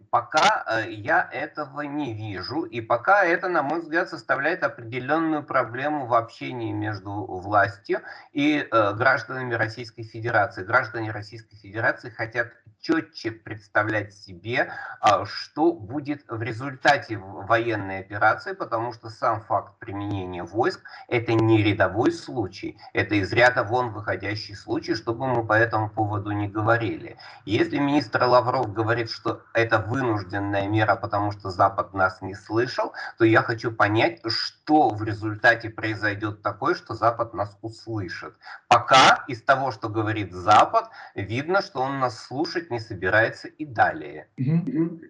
пока 0.10 0.66
э, 0.68 0.92
я 0.92 1.28
этого 1.32 1.82
не 1.82 2.14
вижу, 2.14 2.64
и 2.64 2.82
пока 2.82 3.24
это, 3.24 3.50
на 3.50 3.64
мой 3.64 3.82
взгляд, 3.82 4.10
составляет 4.10 4.64
определенную 4.64 5.44
проблему 5.44 6.06
в 6.06 6.14
общении 6.14 6.72
между 6.72 7.12
властью 7.12 7.97
и 8.34 8.60
э, 8.60 8.94
гражданами 8.94 9.54
Российской 9.54 10.04
Федерации. 10.04 10.64
Граждане 10.64 11.12
Российской 11.12 11.56
Федерации 11.56 12.10
хотят 12.10 12.52
четче 12.88 13.32
представлять 13.32 14.14
себе, 14.14 14.72
а, 15.02 15.26
что 15.26 15.74
будет 15.74 16.24
в 16.30 16.42
результате 16.42 17.18
военной 17.18 18.00
операции, 18.00 18.54
потому 18.54 18.94
что 18.94 19.10
сам 19.10 19.42
факт 19.42 19.78
применения 19.80 20.44
войск– 20.44 20.82
это 21.10 21.34
не 21.34 21.62
рядовой 21.62 22.12
случай, 22.12 22.78
это 22.94 23.16
из 23.16 23.34
ряда 23.34 23.64
вон 23.64 23.92
выходящий 23.92 24.56
случай, 24.56 24.96
чтобы 24.96 25.28
мы 25.28 25.46
по 25.46 25.54
этому 25.54 25.90
поводу 25.90 26.32
не 26.32 26.48
говорили. 26.48 27.18
Если 27.46 27.78
министр 27.78 28.24
Лавров 28.24 28.74
говорит, 28.74 29.10
что 29.10 29.42
это 29.54 29.80
вынужденная 29.80 30.68
мера, 30.68 30.96
потому 30.96 31.32
что 31.32 31.50
Запад 31.50 31.94
нас 31.94 32.22
не 32.22 32.36
слышал, 32.36 32.94
то 33.18 33.26
я 33.26 33.42
хочу 33.42 33.72
понять, 33.72 34.22
что 34.28 34.90
в 34.90 35.04
результате 35.04 35.70
произойдет 35.70 36.42
такое, 36.42 36.74
что 36.74 36.94
Запад 36.94 37.34
нас 37.34 37.58
услышит 37.62 38.08
слышит. 38.08 38.34
Пока 38.68 39.24
из 39.28 39.42
того, 39.42 39.72
что 39.72 39.90
говорит 39.90 40.34
Запад, 40.34 40.90
видно, 41.16 41.62
что 41.62 41.82
он 41.82 42.00
нас 42.00 42.20
слушать 42.20 42.72
не 42.72 42.77
собирается 42.80 43.48
и 43.48 43.66
далее. 43.66 44.28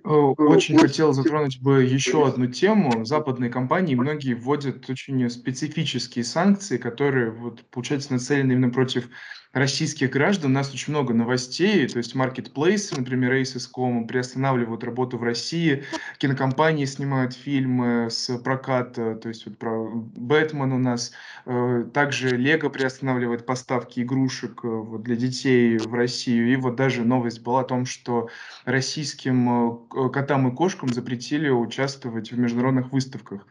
Очень 0.04 0.78
хотел 0.78 1.14
затронуть 1.14 1.62
бы 1.62 1.84
еще 1.84 2.28
одну 2.28 2.48
тему. 2.48 3.06
Западные 3.06 3.50
компании 3.50 3.96
многие 3.96 4.34
вводят 4.34 4.90
очень 4.90 5.30
специфические 5.30 6.24
санкции, 6.24 6.78
которые, 6.78 7.32
вот, 7.32 7.64
получается, 7.70 8.14
нацелены 8.14 8.54
именно 8.54 8.70
против 8.70 9.10
российских 9.54 10.12
граждан. 10.12 10.52
У 10.52 10.54
нас 10.54 10.74
очень 10.74 10.94
много 10.94 11.14
новостей, 11.14 11.88
то 11.88 11.98
есть 11.98 12.16
маркетплейсы, 12.16 12.96
например, 12.98 13.34
Aces.com 13.34 14.08
приостанавливают 14.08 14.84
работу 14.84 15.18
в 15.18 15.24
России, 15.24 15.84
кинокомпании 16.18 16.86
снимают 16.86 17.34
фильмы 17.34 18.10
с 18.10 18.38
проката, 18.40 19.16
то 19.16 19.30
есть 19.30 19.46
вот 19.46 19.58
про 19.58 19.90
Бэтмен 19.90 20.72
у 20.74 20.78
нас, 20.78 21.12
э, 21.46 21.86
также 21.94 22.30
Лего 22.30 22.70
приостанавливает 22.70 23.46
поставки 23.46 24.02
игрушек 24.02 24.62
э, 24.64 24.84
для 25.00 25.16
детей 25.16 25.78
в 25.78 25.94
Россию, 25.94 26.52
и 26.52 26.56
вот 26.56 26.76
даже 26.76 27.04
новость 27.04 27.42
была 27.42 27.62
о 27.62 27.66
том, 27.66 27.86
что 27.86 28.30
российским 28.66 29.72
э, 29.72 30.10
котам 30.10 30.48
и 30.48 30.56
кошкам 30.56 30.94
запретили 30.94 31.50
участвовать 31.50 32.32
в 32.32 32.38
международных 32.38 32.92
выставках. 32.92 33.46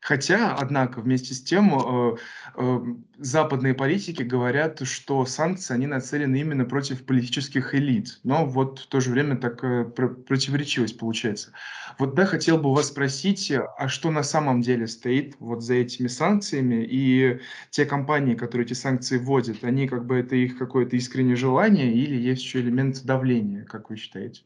Хотя, 0.00 0.54
однако, 0.54 1.02
вместе 1.02 1.34
с 1.34 1.42
тем, 1.42 1.74
э, 1.74 2.16
э, 2.56 2.80
западные 3.18 3.74
политики 3.74 4.22
говорят, 4.22 4.80
что 4.86 5.26
санкции, 5.26 5.74
они 5.74 5.86
нацелены 5.86 6.40
именно 6.40 6.64
против 6.64 7.04
политических 7.04 7.74
элит. 7.74 8.18
Но 8.24 8.46
вот 8.46 8.78
в 8.78 8.86
то 8.86 9.00
же 9.00 9.10
время 9.10 9.36
так 9.36 9.62
э, 9.62 9.84
противоречивость 9.84 10.98
получается. 10.98 11.52
Вот 11.98 12.14
да, 12.14 12.24
хотел 12.24 12.56
бы 12.56 12.72
вас 12.72 12.88
спросить, 12.88 13.52
а 13.52 13.88
что 13.88 14.10
на 14.10 14.22
самом 14.22 14.62
деле 14.62 14.86
стоит 14.86 15.36
вот 15.38 15.62
за 15.62 15.74
этими 15.74 16.08
санкциями? 16.08 16.86
И 16.88 17.38
те 17.68 17.84
компании, 17.84 18.34
которые 18.34 18.64
эти 18.64 18.74
санкции 18.74 19.18
вводят, 19.18 19.62
они 19.64 19.86
как 19.86 20.06
бы 20.06 20.16
это 20.16 20.34
их 20.34 20.56
какое-то 20.56 20.96
искреннее 20.96 21.36
желание 21.36 21.92
или 21.92 22.16
есть 22.16 22.42
еще 22.42 22.60
элемент 22.60 23.04
давления, 23.04 23.64
как 23.64 23.90
вы 23.90 23.96
считаете? 23.96 24.44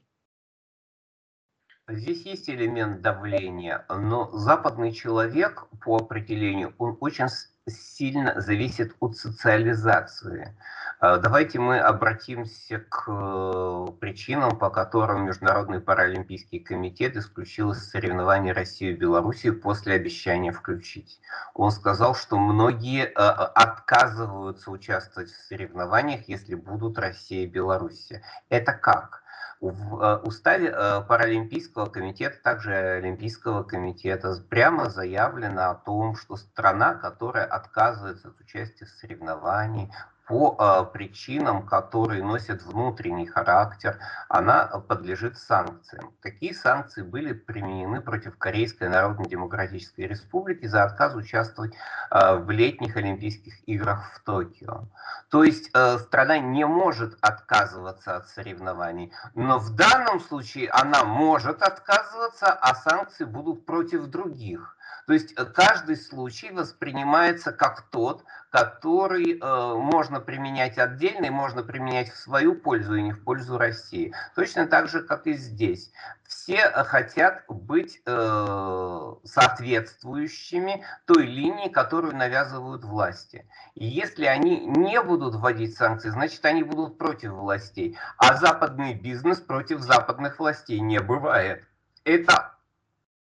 Здесь 1.86 2.22
есть 2.24 2.48
элемент 2.48 3.02
давления, 3.02 3.84
но 3.90 4.30
западный 4.32 4.90
человек 4.90 5.66
по 5.84 5.96
определению, 5.96 6.74
он 6.78 6.96
очень 7.00 7.26
сильно 7.68 8.40
зависит 8.40 8.96
от 9.00 9.18
социализации. 9.18 10.56
А, 10.98 11.18
давайте 11.18 11.58
мы 11.58 11.78
обратимся 11.78 12.78
к 12.78 13.04
э, 13.06 13.86
причинам, 14.00 14.56
по 14.58 14.70
которым 14.70 15.26
Международный 15.26 15.80
паралимпийский 15.80 16.60
комитет 16.60 17.16
исключил 17.16 17.72
из 17.72 17.86
соревнований 17.90 18.52
Россию 18.52 18.92
и 18.94 18.98
Белоруссию 18.98 19.60
после 19.60 19.92
обещания 19.92 20.52
включить. 20.52 21.20
Он 21.52 21.70
сказал, 21.70 22.14
что 22.14 22.38
многие 22.38 23.04
э, 23.04 23.10
отказываются 23.12 24.70
участвовать 24.70 25.30
в 25.30 25.48
соревнованиях, 25.48 26.28
если 26.28 26.54
будут 26.54 26.98
Россия 26.98 27.44
и 27.44 27.50
Белоруссия. 27.50 28.22
Это 28.48 28.72
как? 28.72 29.24
В 29.61 30.02
э, 30.02 30.16
уставе 30.18 30.68
э, 30.68 31.00
Паралимпийского 31.02 31.87
комитета, 31.87 32.37
также 32.42 32.75
Олимпийского 32.75 33.62
комитета, 33.62 34.34
прямо 34.49 34.90
заявлено 34.90 35.70
о 35.70 35.75
том, 35.75 36.16
что 36.16 36.37
страна, 36.37 36.94
которая 36.94 37.44
отказывается 37.46 38.28
от 38.28 38.40
участия 38.40 38.84
в 38.84 38.90
соревнованиях, 38.90 40.13
по 40.26 40.57
э, 40.59 40.93
причинам, 40.93 41.66
которые 41.66 42.23
носят 42.23 42.62
внутренний 42.62 43.26
характер, 43.26 43.99
она 44.28 44.66
подлежит 44.88 45.37
санкциям. 45.38 46.12
Такие 46.23 46.54
санкции 46.54 47.02
были 47.02 47.33
применены 47.33 48.00
против 48.00 48.38
Корейской 48.38 48.88
Народно-Демократической 48.88 50.02
Республики 50.02 50.66
за 50.66 50.85
отказ 50.85 51.14
участвовать 51.14 51.75
э, 52.11 52.37
в 52.37 52.50
летних 52.50 52.97
Олимпийских 52.97 53.54
играх 53.69 54.12
в 54.14 54.21
Токио. 54.25 54.88
То 55.31 55.45
есть 55.45 55.71
э, 55.75 55.99
страна 55.99 56.38
не 56.38 56.64
может 56.64 57.19
отказываться 57.21 58.16
от 58.16 58.28
соревнований, 58.28 59.12
но 59.35 59.59
в 59.59 59.75
данном 59.75 60.21
случае 60.21 60.71
она 60.71 61.04
может 61.04 61.62
отказываться, 61.62 62.47
а 62.47 62.75
санкции 62.75 63.25
будут 63.25 63.66
против 63.66 64.07
других. 64.07 64.74
То 65.06 65.12
есть 65.12 65.32
э, 65.37 65.44
каждый 65.44 65.96
случай 65.96 66.50
воспринимается 66.50 67.52
как 67.52 67.82
тот, 67.90 68.25
который 68.50 69.38
э, 69.38 69.75
можно 69.75 70.20
применять 70.20 70.78
отдельно 70.78 71.26
и 71.26 71.30
можно 71.30 71.62
применять 71.62 72.11
в 72.11 72.16
свою 72.16 72.54
пользу 72.54 72.94
и 72.94 73.02
не 73.02 73.12
в 73.12 73.23
пользу 73.25 73.58
России. 73.58 74.14
Точно 74.34 74.66
так 74.66 74.88
же, 74.88 75.02
как 75.02 75.26
и 75.26 75.34
здесь. 75.34 75.90
Все 76.26 76.58
э, 76.58 76.84
хотят 76.84 77.45
быть 77.49 78.00
э, 78.06 79.12
соответствующими 79.25 80.84
той 81.04 81.26
линии, 81.26 81.69
которую 81.69 82.17
навязывают 82.17 82.84
власти. 82.84 83.47
И 83.75 83.84
если 83.84 84.25
они 84.25 84.64
не 84.67 85.02
будут 85.02 85.34
вводить 85.34 85.76
санкции, 85.76 86.10
значит 86.10 86.45
они 86.45 86.62
будут 86.62 86.97
против 86.97 87.32
властей. 87.32 87.99
А 88.19 88.36
западный 88.36 88.95
бизнес 88.95 89.40
против 89.40 89.80
западных 89.80 90.38
властей 90.38 90.80
не 90.80 91.00
бывает. 91.00 91.64
Это 92.04 92.53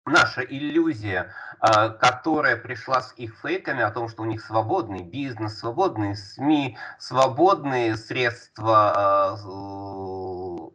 наша 0.09 0.41
иллюзия, 0.41 1.31
а, 1.59 1.89
которая 1.89 2.57
пришла 2.57 3.01
с 3.01 3.13
их 3.15 3.35
фейками 3.41 3.81
о 3.81 3.91
том, 3.91 4.09
что 4.09 4.23
у 4.23 4.25
них 4.25 4.41
свободный 4.41 5.03
бизнес, 5.03 5.59
свободные 5.59 6.15
СМИ, 6.15 6.77
свободные 6.97 7.95
средства, 7.95 8.93
а, 8.95 9.37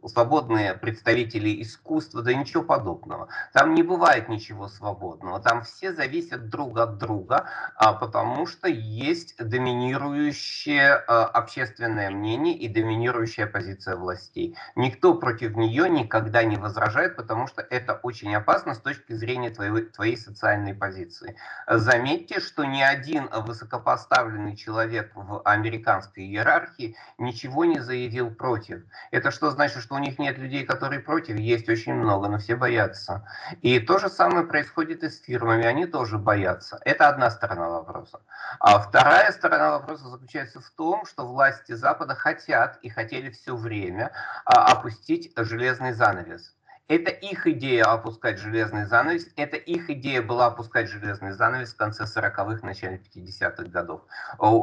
свободные 0.07 0.73
представители 0.73 1.61
искусства, 1.61 2.21
да 2.21 2.33
ничего 2.33 2.63
подобного. 2.63 3.27
Там 3.53 3.73
не 3.73 3.83
бывает 3.83 4.29
ничего 4.29 4.67
свободного, 4.67 5.39
там 5.39 5.63
все 5.63 5.93
зависят 5.93 6.49
друг 6.49 6.77
от 6.77 6.97
друга, 6.97 7.45
а, 7.75 7.93
потому 7.93 8.45
что 8.45 8.67
есть 8.67 9.35
доминирующее 9.37 10.93
общественное 10.93 12.09
мнение 12.09 12.55
и 12.55 12.67
доминирующая 12.67 13.47
позиция 13.47 13.95
властей. 13.95 14.57
Никто 14.75 15.15
против 15.15 15.55
нее 15.55 15.89
никогда 15.89 16.43
не 16.43 16.57
возражает, 16.57 17.15
потому 17.15 17.47
что 17.47 17.61
это 17.61 17.99
очень 18.03 18.35
опасно 18.35 18.73
с 18.73 18.79
точки 18.79 19.13
зрения 19.13 19.49
твоей, 19.49 19.85
твоей 19.85 20.17
социальной 20.17 20.73
позиции. 20.73 21.35
Заметьте, 21.67 22.39
что 22.39 22.65
ни 22.65 22.81
один 22.81 23.29
высокопоставленный 23.31 24.55
человек 24.55 25.11
в 25.15 25.41
американской 25.43 26.25
иерархии 26.25 26.95
ничего 27.17 27.65
не 27.65 27.79
заявил 27.79 28.31
против. 28.31 28.83
Это 29.11 29.31
что 29.31 29.51
значит, 29.51 29.81
что 29.81 29.94
у 29.95 29.99
них 29.99 30.19
нет 30.19 30.37
людей, 30.37 30.65
которые 30.65 30.99
против? 31.01 31.37
Есть 31.37 31.69
очень 31.69 31.93
много, 31.93 32.27
но 32.27 32.37
все 32.37 32.55
боятся. 32.55 33.27
И 33.61 33.79
то 33.79 33.97
же 33.97 34.09
самое 34.09 34.45
происходит 34.45 35.03
и 35.03 35.09
с 35.09 35.21
фирмами, 35.21 35.65
они 35.65 35.85
тоже 35.85 36.17
боятся. 36.17 36.79
Это 36.85 37.09
одна 37.09 37.29
сторона 37.31 37.69
вопроса. 37.69 38.19
А 38.59 38.79
вторая 38.79 39.31
сторона 39.31 39.71
вопроса 39.71 40.09
заключается 40.09 40.59
в 40.59 40.69
том, 40.71 41.05
что 41.05 41.27
власти 41.27 41.73
Запада 41.73 42.15
хотят 42.15 42.79
и 42.81 42.89
хотели 42.89 43.29
все 43.29 43.55
время 43.55 44.11
а, 44.45 44.71
опустить 44.71 45.33
железный 45.35 45.93
занавес. 45.93 46.54
Это 46.87 47.09
их 47.09 47.47
идея 47.47 47.85
опускать 47.85 48.37
железный 48.37 48.85
занавес. 48.85 49.27
Это 49.35 49.57
их 49.57 49.89
идея 49.89 50.21
была 50.21 50.47
опускать 50.47 50.87
железный 50.87 51.31
занавес 51.31 51.73
в 51.73 51.77
конце 51.77 52.03
40-х, 52.03 52.65
начале 52.65 52.97
50-х 52.97 53.63
годов. 53.63 54.01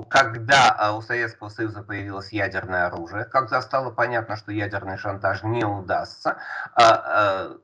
Когда 0.08 0.70
а, 0.70 0.96
у 0.96 1.02
Советского 1.02 1.48
Союза 1.48 1.82
появилось 1.82 2.32
ядерное 2.32 2.86
оружие, 2.86 3.24
когда 3.24 3.60
стало 3.60 3.90
понятно, 3.90 4.36
что 4.36 4.52
ядерный 4.52 4.98
шантаж 4.98 5.42
не 5.42 5.64
удастся, 5.64 6.38
а, 6.74 6.82
а, 6.84 7.58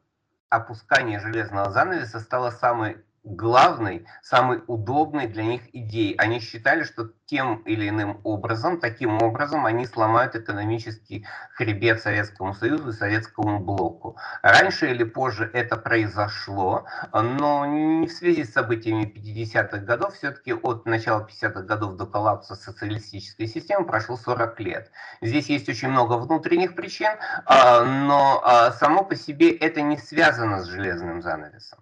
опускание 0.49 1.21
железного 1.21 1.71
занавеса 1.71 2.19
стало 2.19 2.51
самой 2.51 3.05
главной, 3.35 4.07
самой 4.23 4.63
удобной 4.67 5.27
для 5.27 5.45
них 5.45 5.63
идеей. 5.73 6.15
Они 6.17 6.41
считали, 6.41 6.85
что 6.85 7.11
тем 7.27 7.57
или 7.67 7.89
иным 7.89 8.21
образом, 8.25 8.81
таким 8.81 9.23
образом 9.23 9.67
они 9.67 9.87
сломают 9.87 10.35
экономический 10.35 11.27
хребет 11.55 12.01
Советскому 12.01 12.55
Союзу 12.55 12.91
и 12.91 12.93
Советскому 12.93 13.61
блоку. 13.61 14.17
Раньше 14.43 14.91
или 14.91 15.05
позже 15.05 15.51
это 15.53 15.77
произошло, 15.77 16.87
но 17.13 17.67
не 17.67 18.07
в 18.07 18.13
связи 18.13 18.45
с 18.45 18.53
событиями 18.53 19.05
50-х 19.05 19.79
годов, 19.79 20.15
все-таки 20.15 20.55
от 20.55 20.87
начала 20.87 21.27
50-х 21.27 21.63
годов 21.63 21.97
до 21.97 22.07
коллапса 22.07 22.55
социалистической 22.55 23.47
системы 23.47 23.85
прошло 23.87 24.17
40 24.17 24.61
лет. 24.61 24.91
Здесь 25.21 25.51
есть 25.51 25.69
очень 25.69 25.89
много 25.89 26.15
внутренних 26.15 26.75
причин, 26.75 27.11
а, 27.45 27.85
но 27.85 28.41
а, 28.43 28.73
само 28.73 29.05
по 29.05 29.15
себе 29.15 29.51
это 29.51 29.83
не 29.83 29.99
связано 29.99 30.63
с 30.63 30.67
железным 30.67 31.21
занавесом. 31.21 31.79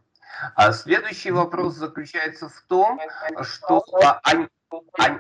А 0.55 0.72
следующий 0.72 1.31
вопрос 1.31 1.75
заключается 1.75 2.49
в 2.49 2.61
том, 2.68 3.01
что 3.42 3.85
они, 4.22 4.49
они, 4.99 5.18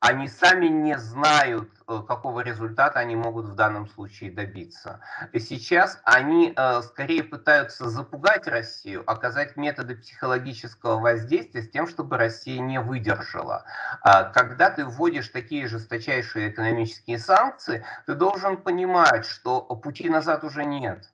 они 0.00 0.28
сами 0.28 0.66
не 0.66 0.98
знают, 0.98 1.70
э, 1.86 2.02
какого 2.08 2.40
результата 2.40 2.98
они 2.98 3.16
могут 3.16 3.46
в 3.46 3.54
данном 3.54 3.86
случае 3.86 4.30
добиться. 4.30 5.00
Сейчас 5.34 6.00
они 6.04 6.54
э, 6.56 6.82
скорее 6.82 7.22
пытаются 7.22 7.90
запугать 7.90 8.48
Россию, 8.48 9.04
оказать 9.06 9.56
методы 9.56 9.96
психологического 9.96 10.98
воздействия 10.98 11.62
с 11.62 11.70
тем, 11.70 11.86
чтобы 11.86 12.16
Россия 12.16 12.60
не 12.60 12.80
выдержала. 12.80 13.64
А 14.00 14.24
когда 14.24 14.70
ты 14.70 14.86
вводишь 14.86 15.28
такие 15.28 15.68
жесточайшие 15.68 16.50
экономические 16.50 17.18
санкции, 17.18 17.84
ты 18.06 18.14
должен 18.14 18.56
понимать, 18.56 19.26
что 19.26 19.60
пути 19.60 20.08
назад 20.08 20.44
уже 20.44 20.64
нет 20.64 21.10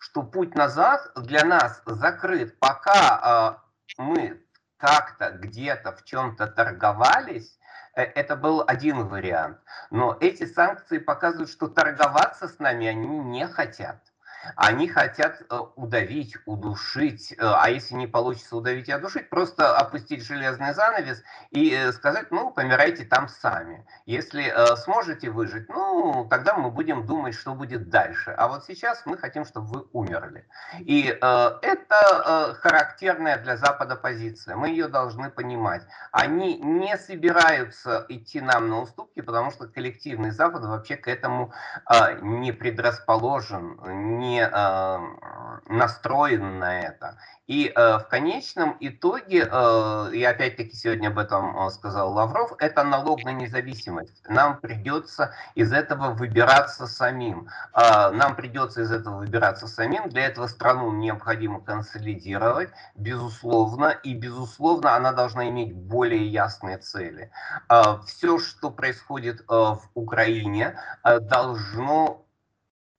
что 0.00 0.24
путь 0.24 0.56
назад 0.56 1.12
для 1.14 1.44
нас 1.44 1.80
закрыт, 1.86 2.58
пока 2.58 3.60
э, 3.96 4.02
мы 4.02 4.44
как-то 4.76 5.30
где-то 5.30 5.92
в 5.92 6.04
чем-то 6.04 6.48
торговались, 6.48 7.60
Э, 7.94 8.02
это 8.02 8.36
был 8.36 8.64
один 8.66 9.06
вариант. 9.08 9.58
Но 9.90 10.16
эти 10.20 10.46
санкции 10.46 10.98
показывают, 10.98 11.50
что 11.50 11.68
торговаться 11.68 12.48
с 12.48 12.58
нами 12.58 12.86
они 12.86 13.18
не 13.18 13.46
хотят. 13.46 14.09
Они 14.56 14.88
хотят 14.88 15.42
э, 15.42 15.58
удавить, 15.76 16.36
удушить, 16.46 17.32
э, 17.32 17.36
а 17.40 17.68
если 17.68 17.94
не 17.94 18.06
получится 18.06 18.56
удавить 18.56 18.88
и 18.88 18.94
удушить, 18.94 19.28
просто 19.28 19.76
опустить 19.76 20.24
железный 20.24 20.72
занавес 20.74 21.22
и 21.50 21.72
э, 21.72 21.92
сказать, 21.92 22.30
ну, 22.30 22.50
помирайте 22.50 23.04
там 23.04 23.28
сами. 23.28 23.86
Если 24.06 24.52
сможете 24.76 25.30
выжить, 25.30 25.68
ну, 25.68 26.26
тогда 26.28 26.54
мы 26.54 26.70
будем 26.70 27.06
думать, 27.06 27.34
что 27.34 27.54
будет 27.54 27.90
дальше. 27.90 28.30
А 28.30 28.48
вот 28.48 28.64
сейчас 28.64 29.02
мы 29.06 29.16
хотим, 29.16 29.44
чтобы 29.44 29.66
вы 29.66 29.86
умерли. 29.92 30.46
И 30.80 31.02
это 31.02 32.56
характерная 32.60 33.38
для 33.38 33.56
Запада 33.56 33.96
позиция. 33.96 34.56
Мы 34.56 34.68
ее 34.70 34.88
должны 34.88 35.30
понимать. 35.30 35.82
Они 36.12 36.58
не 36.58 36.96
собираются 36.96 38.04
идти 38.08 38.40
нам 38.40 38.68
на 38.68 38.80
уступки, 38.80 39.20
потому 39.20 39.50
что 39.50 39.66
коллективный 39.66 40.30
Запад 40.30 40.64
вообще 40.64 40.96
к 40.96 41.08
этому 41.08 41.52
не 42.22 42.52
предрасположен, 42.52 43.78
не 44.18 44.29
не 44.30 44.42
э, 44.42 44.98
настроен 45.68 46.58
на 46.58 46.80
это. 46.80 47.18
И 47.46 47.66
э, 47.66 47.98
в 47.98 48.06
конечном 48.08 48.76
итоге, 48.78 49.48
э, 49.50 50.10
и 50.14 50.22
опять-таки 50.22 50.76
сегодня 50.76 51.08
об 51.08 51.18
этом 51.18 51.68
сказал 51.70 52.12
Лавров, 52.12 52.52
это 52.60 52.84
налог 52.84 53.24
на 53.24 53.32
независимость. 53.32 54.22
Нам 54.28 54.60
придется 54.60 55.34
из 55.56 55.72
этого 55.72 56.12
выбираться 56.12 56.86
самим. 56.86 57.48
Э, 57.74 58.10
нам 58.12 58.36
придется 58.36 58.82
из 58.82 58.92
этого 58.92 59.18
выбираться 59.18 59.66
самим. 59.66 60.08
Для 60.10 60.26
этого 60.26 60.46
страну 60.46 60.92
необходимо 60.92 61.60
консолидировать, 61.60 62.70
безусловно, 62.94 63.88
и 64.04 64.14
безусловно 64.14 64.94
она 64.94 65.12
должна 65.12 65.48
иметь 65.48 65.74
более 65.74 66.24
ясные 66.28 66.78
цели. 66.78 67.32
Э, 67.68 67.98
все, 68.06 68.38
что 68.38 68.70
происходит 68.70 69.44
в 69.48 69.80
Украине, 69.94 70.78
должно 71.02 72.24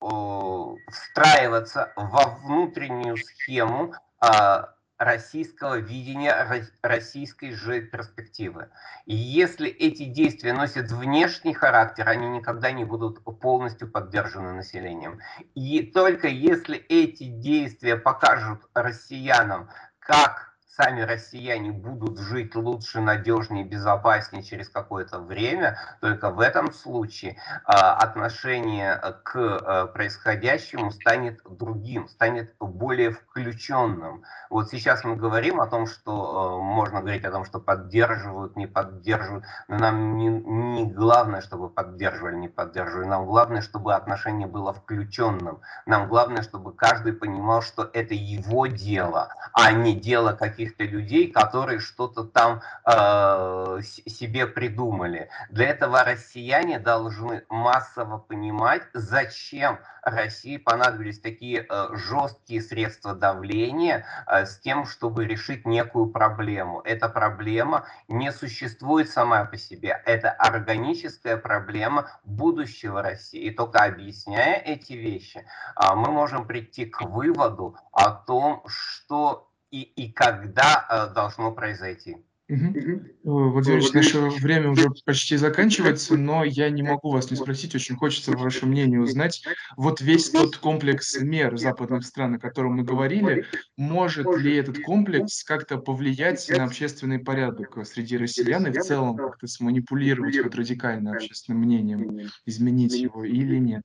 встраиваться 0.02 1.94
во 1.96 2.36
внутреннюю 2.44 3.18
схему 3.18 3.94
а, 4.20 4.74
российского 4.98 5.76
видения, 5.80 6.70
российской 6.82 7.52
же 7.52 7.82
перспективы. 7.82 8.70
И 9.06 9.16
если 9.16 9.68
эти 9.68 10.06
действия 10.06 10.54
носят 10.54 10.92
внешний 10.92 11.54
характер, 11.54 12.08
они 12.08 12.28
никогда 12.28 12.72
не 12.72 12.86
будут 12.86 13.24
полностью 13.42 13.90
поддержаны 13.90 14.54
населением. 14.54 15.20
И 15.56 15.84
только 15.84 16.28
если 16.28 16.78
эти 16.78 17.24
действия 17.24 17.96
покажут 17.96 18.62
россиянам, 18.74 19.70
как 20.00 20.51
сами 20.76 21.02
россияне 21.02 21.72
будут 21.72 22.18
жить 22.20 22.56
лучше, 22.56 23.02
надежнее, 23.02 23.66
безопаснее 23.66 24.44
через 24.44 24.70
какое-то 24.70 25.20
время, 25.20 25.78
только 26.00 26.30
в 26.30 26.40
этом 26.40 26.72
случае 26.72 27.38
а, 27.66 27.96
отношение 27.96 28.96
к 29.24 29.36
а, 29.36 29.88
происходящему 29.88 30.92
станет 30.92 31.42
другим, 31.46 32.08
станет 32.08 32.56
более 32.60 33.12
включенным. 33.12 34.24
Вот 34.50 34.70
сейчас 34.70 35.04
мы 35.04 35.16
говорим 35.16 35.60
о 35.60 35.68
том, 35.68 35.88
что 35.88 36.58
а, 36.58 36.62
можно 36.62 37.02
говорить 37.02 37.26
о 37.26 37.32
том, 37.32 37.46
что 37.46 37.60
поддерживают, 37.60 38.56
не 38.56 38.68
поддерживают, 38.68 39.46
но 39.68 39.78
нам 39.78 40.18
не, 40.18 40.28
не 40.30 40.86
главное, 40.86 41.42
чтобы 41.42 41.70
поддерживали, 41.70 42.36
не 42.36 42.48
поддерживали, 42.48 43.08
нам 43.08 43.26
главное, 43.26 43.62
чтобы 43.62 43.94
отношение 43.94 44.48
было 44.48 44.74
включенным, 44.74 45.60
нам 45.86 46.08
главное, 46.08 46.44
чтобы 46.44 46.74
каждый 46.74 47.14
понимал, 47.14 47.62
что 47.62 47.90
это 47.92 48.14
его 48.14 48.68
дело, 48.68 49.34
а 49.54 49.72
не 49.72 49.96
дело 49.96 50.34
каких 50.34 50.61
каких-то 50.62 50.84
людей, 50.84 51.32
которые 51.32 51.80
что-то 51.80 52.24
там 52.24 52.62
э, 52.86 53.82
себе 53.82 54.46
придумали. 54.46 55.30
Для 55.50 55.70
этого 55.70 56.04
россияне 56.04 56.80
должны 56.80 57.44
массово 57.50 58.20
понимать, 58.20 58.84
зачем 58.94 59.80
России 60.04 60.58
понадобились 60.58 61.20
такие 61.20 61.66
э, 61.68 61.88
жесткие 61.94 62.62
средства 62.62 63.16
давления 63.16 64.06
э, 64.28 64.46
с 64.46 64.60
тем, 64.60 64.86
чтобы 64.86 65.26
решить 65.26 65.66
некую 65.66 66.08
проблему. 66.08 66.82
Эта 66.86 67.10
проблема 67.10 67.86
не 68.08 68.32
существует 68.32 69.10
сама 69.10 69.46
по 69.46 69.58
себе. 69.58 70.02
Это 70.06 70.32
органическая 70.32 71.38
проблема 71.38 72.12
будущего 72.24 73.02
России. 73.02 73.42
И 73.42 73.52
только 73.52 73.84
объясняя 73.84 74.56
эти 74.56 74.94
вещи, 74.94 75.38
э, 75.40 75.96
мы 75.96 76.12
можем 76.12 76.46
прийти 76.46 76.86
к 76.86 77.02
выводу 77.02 77.76
о 77.92 78.12
том, 78.12 78.64
что 78.68 79.51
и, 79.72 79.82
и 79.82 80.12
когда 80.12 80.86
э, 80.90 81.14
должно 81.14 81.52
произойти. 81.52 82.18
Угу. 82.52 83.52
Владимир 83.52 83.78
Ильич, 83.78 83.94
наше 83.94 84.20
время 84.20 84.72
уже 84.72 84.90
почти 85.06 85.38
заканчивается, 85.38 86.18
но 86.18 86.44
я 86.44 86.70
не 86.70 86.84
могу 86.84 87.10
вас 87.10 87.32
не 87.32 87.38
спросить, 87.38 87.74
очень 87.76 87.96
хочется 87.96 88.34
ваше 88.34 88.66
мнение 88.66 89.00
узнать. 89.00 89.42
Вот 89.78 90.02
весь 90.02 90.30
тот 90.32 90.58
комплекс 90.58 91.18
мер 91.22 91.58
западных 91.58 92.04
стран, 92.04 92.36
о 92.36 92.40
котором 92.40 92.74
мы 92.74 92.84
говорили, 92.84 93.46
может 93.78 94.28
ли 94.38 94.58
этот 94.58 94.80
комплекс 94.84 95.46
как-то 95.46 95.78
повлиять 95.78 96.50
на 96.50 96.66
общественный 96.66 97.20
порядок 97.20 97.78
среди 97.88 98.18
россиян 98.18 98.68
и 98.68 98.78
в 98.78 98.82
целом 98.82 99.16
как-то 99.16 99.48
сманипулировать 99.48 100.38
вот 100.44 100.54
радикально 100.54 101.14
общественным 101.14 101.62
мнением, 101.62 102.32
изменить 102.46 102.96
его 102.96 103.24
или 103.24 103.60
нет? 103.60 103.84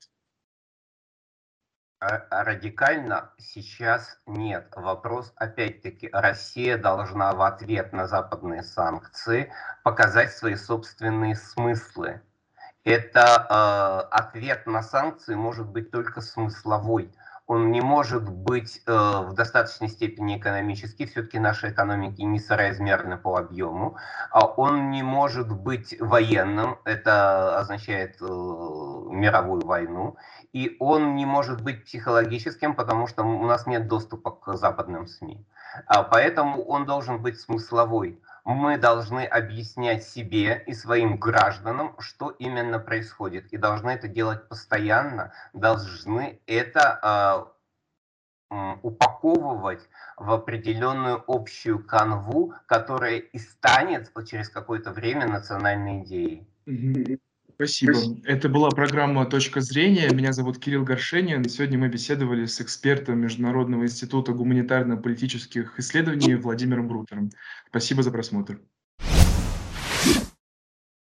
Радикально 2.31 3.31
сейчас 3.39 4.19
нет. 4.27 4.73
Вопрос, 4.77 5.33
опять-таки, 5.37 6.09
Россия 6.13 6.79
должна 6.79 7.33
в 7.33 7.43
ответ 7.43 7.93
на 7.93 8.07
западные 8.07 8.63
санкции 8.63 9.53
показать 9.83 10.33
свои 10.33 10.55
собственные 10.55 11.37
смыслы. 11.37 12.21
Это 12.85 13.47
э, 13.49 14.15
ответ 14.15 14.67
на 14.67 14.83
санкции 14.83 15.35
может 15.35 15.67
быть 15.67 15.91
только 15.91 16.21
смысловой. 16.21 17.13
Он 17.49 17.71
не 17.71 17.81
может 17.81 18.29
быть 18.29 18.83
э, 18.87 18.93
в 18.93 19.33
достаточной 19.35 19.89
степени 19.89 20.37
экономический, 20.37 21.07
все-таки 21.07 21.39
наши 21.39 21.71
экономики 21.71 22.23
не 22.23 22.41
соразмерны 22.41 23.17
по 23.17 23.37
объему. 23.39 23.97
А 24.31 24.47
он 24.47 24.91
не 24.91 25.05
может 25.05 25.51
быть 25.53 25.97
военным, 26.01 26.79
это 26.85 27.59
означает 27.59 28.17
э, 28.21 28.25
мировую 29.11 29.65
войну 29.67 30.17
и 30.57 30.75
он 30.81 31.17
не 31.17 31.27
может 31.27 31.61
быть 31.61 31.85
психологическим, 31.85 32.75
потому 32.75 33.07
что 33.07 33.25
у 33.25 33.45
нас 33.45 33.67
нет 33.67 33.89
доступа 33.89 34.31
к 34.31 34.57
западным 34.57 35.07
СМИ. 35.07 35.47
А 35.87 36.03
поэтому 36.03 36.63
он 36.65 36.87
должен 36.87 37.21
быть 37.21 37.39
смысловой. 37.39 38.23
Мы 38.45 38.79
должны 38.79 39.27
объяснять 39.27 40.05
себе 40.05 40.65
и 40.67 40.73
своим 40.73 41.19
гражданам, 41.19 41.95
что 41.99 42.31
именно 42.31 42.79
происходит, 42.79 43.53
и 43.53 43.59
должны 43.59 43.91
это 43.91 44.09
делать 44.09 44.49
постоянно, 44.49 45.35
должны 45.53 46.41
это 46.47 47.51
э, 48.51 48.77
упаковывать 48.83 49.87
в 50.17 50.33
определенную 50.33 51.23
общую 51.27 51.85
канву, 51.85 52.55
которая 52.65 53.19
и 53.19 53.39
станет 53.39 54.11
через 54.27 54.49
какое-то 54.49 54.91
время 54.91 55.27
национальной 55.27 56.03
идеей. 56.03 56.49
Спасибо. 57.57 57.99
Это 58.25 58.51
была 58.51 58.69
программа 58.69 59.25
«Точка 59.25 59.63
зрения». 59.63 60.11
Меня 60.11 60.33
зовут 60.33 60.59
Кирилл 60.59 60.85
Горшенин. 60.85 61.49
Сегодня 61.49 61.79
мы 61.79 61.89
беседовали 61.89 62.45
с 62.45 62.61
экспертом 62.61 63.19
Международного 63.19 63.85
института 63.85 64.33
гуманитарно-политических 64.33 65.79
исследований 65.79 66.35
Владимиром 66.35 66.87
Брутером. 66.87 67.31
Спасибо 67.71 68.03
за 68.03 68.11
просмотр. 68.11 68.61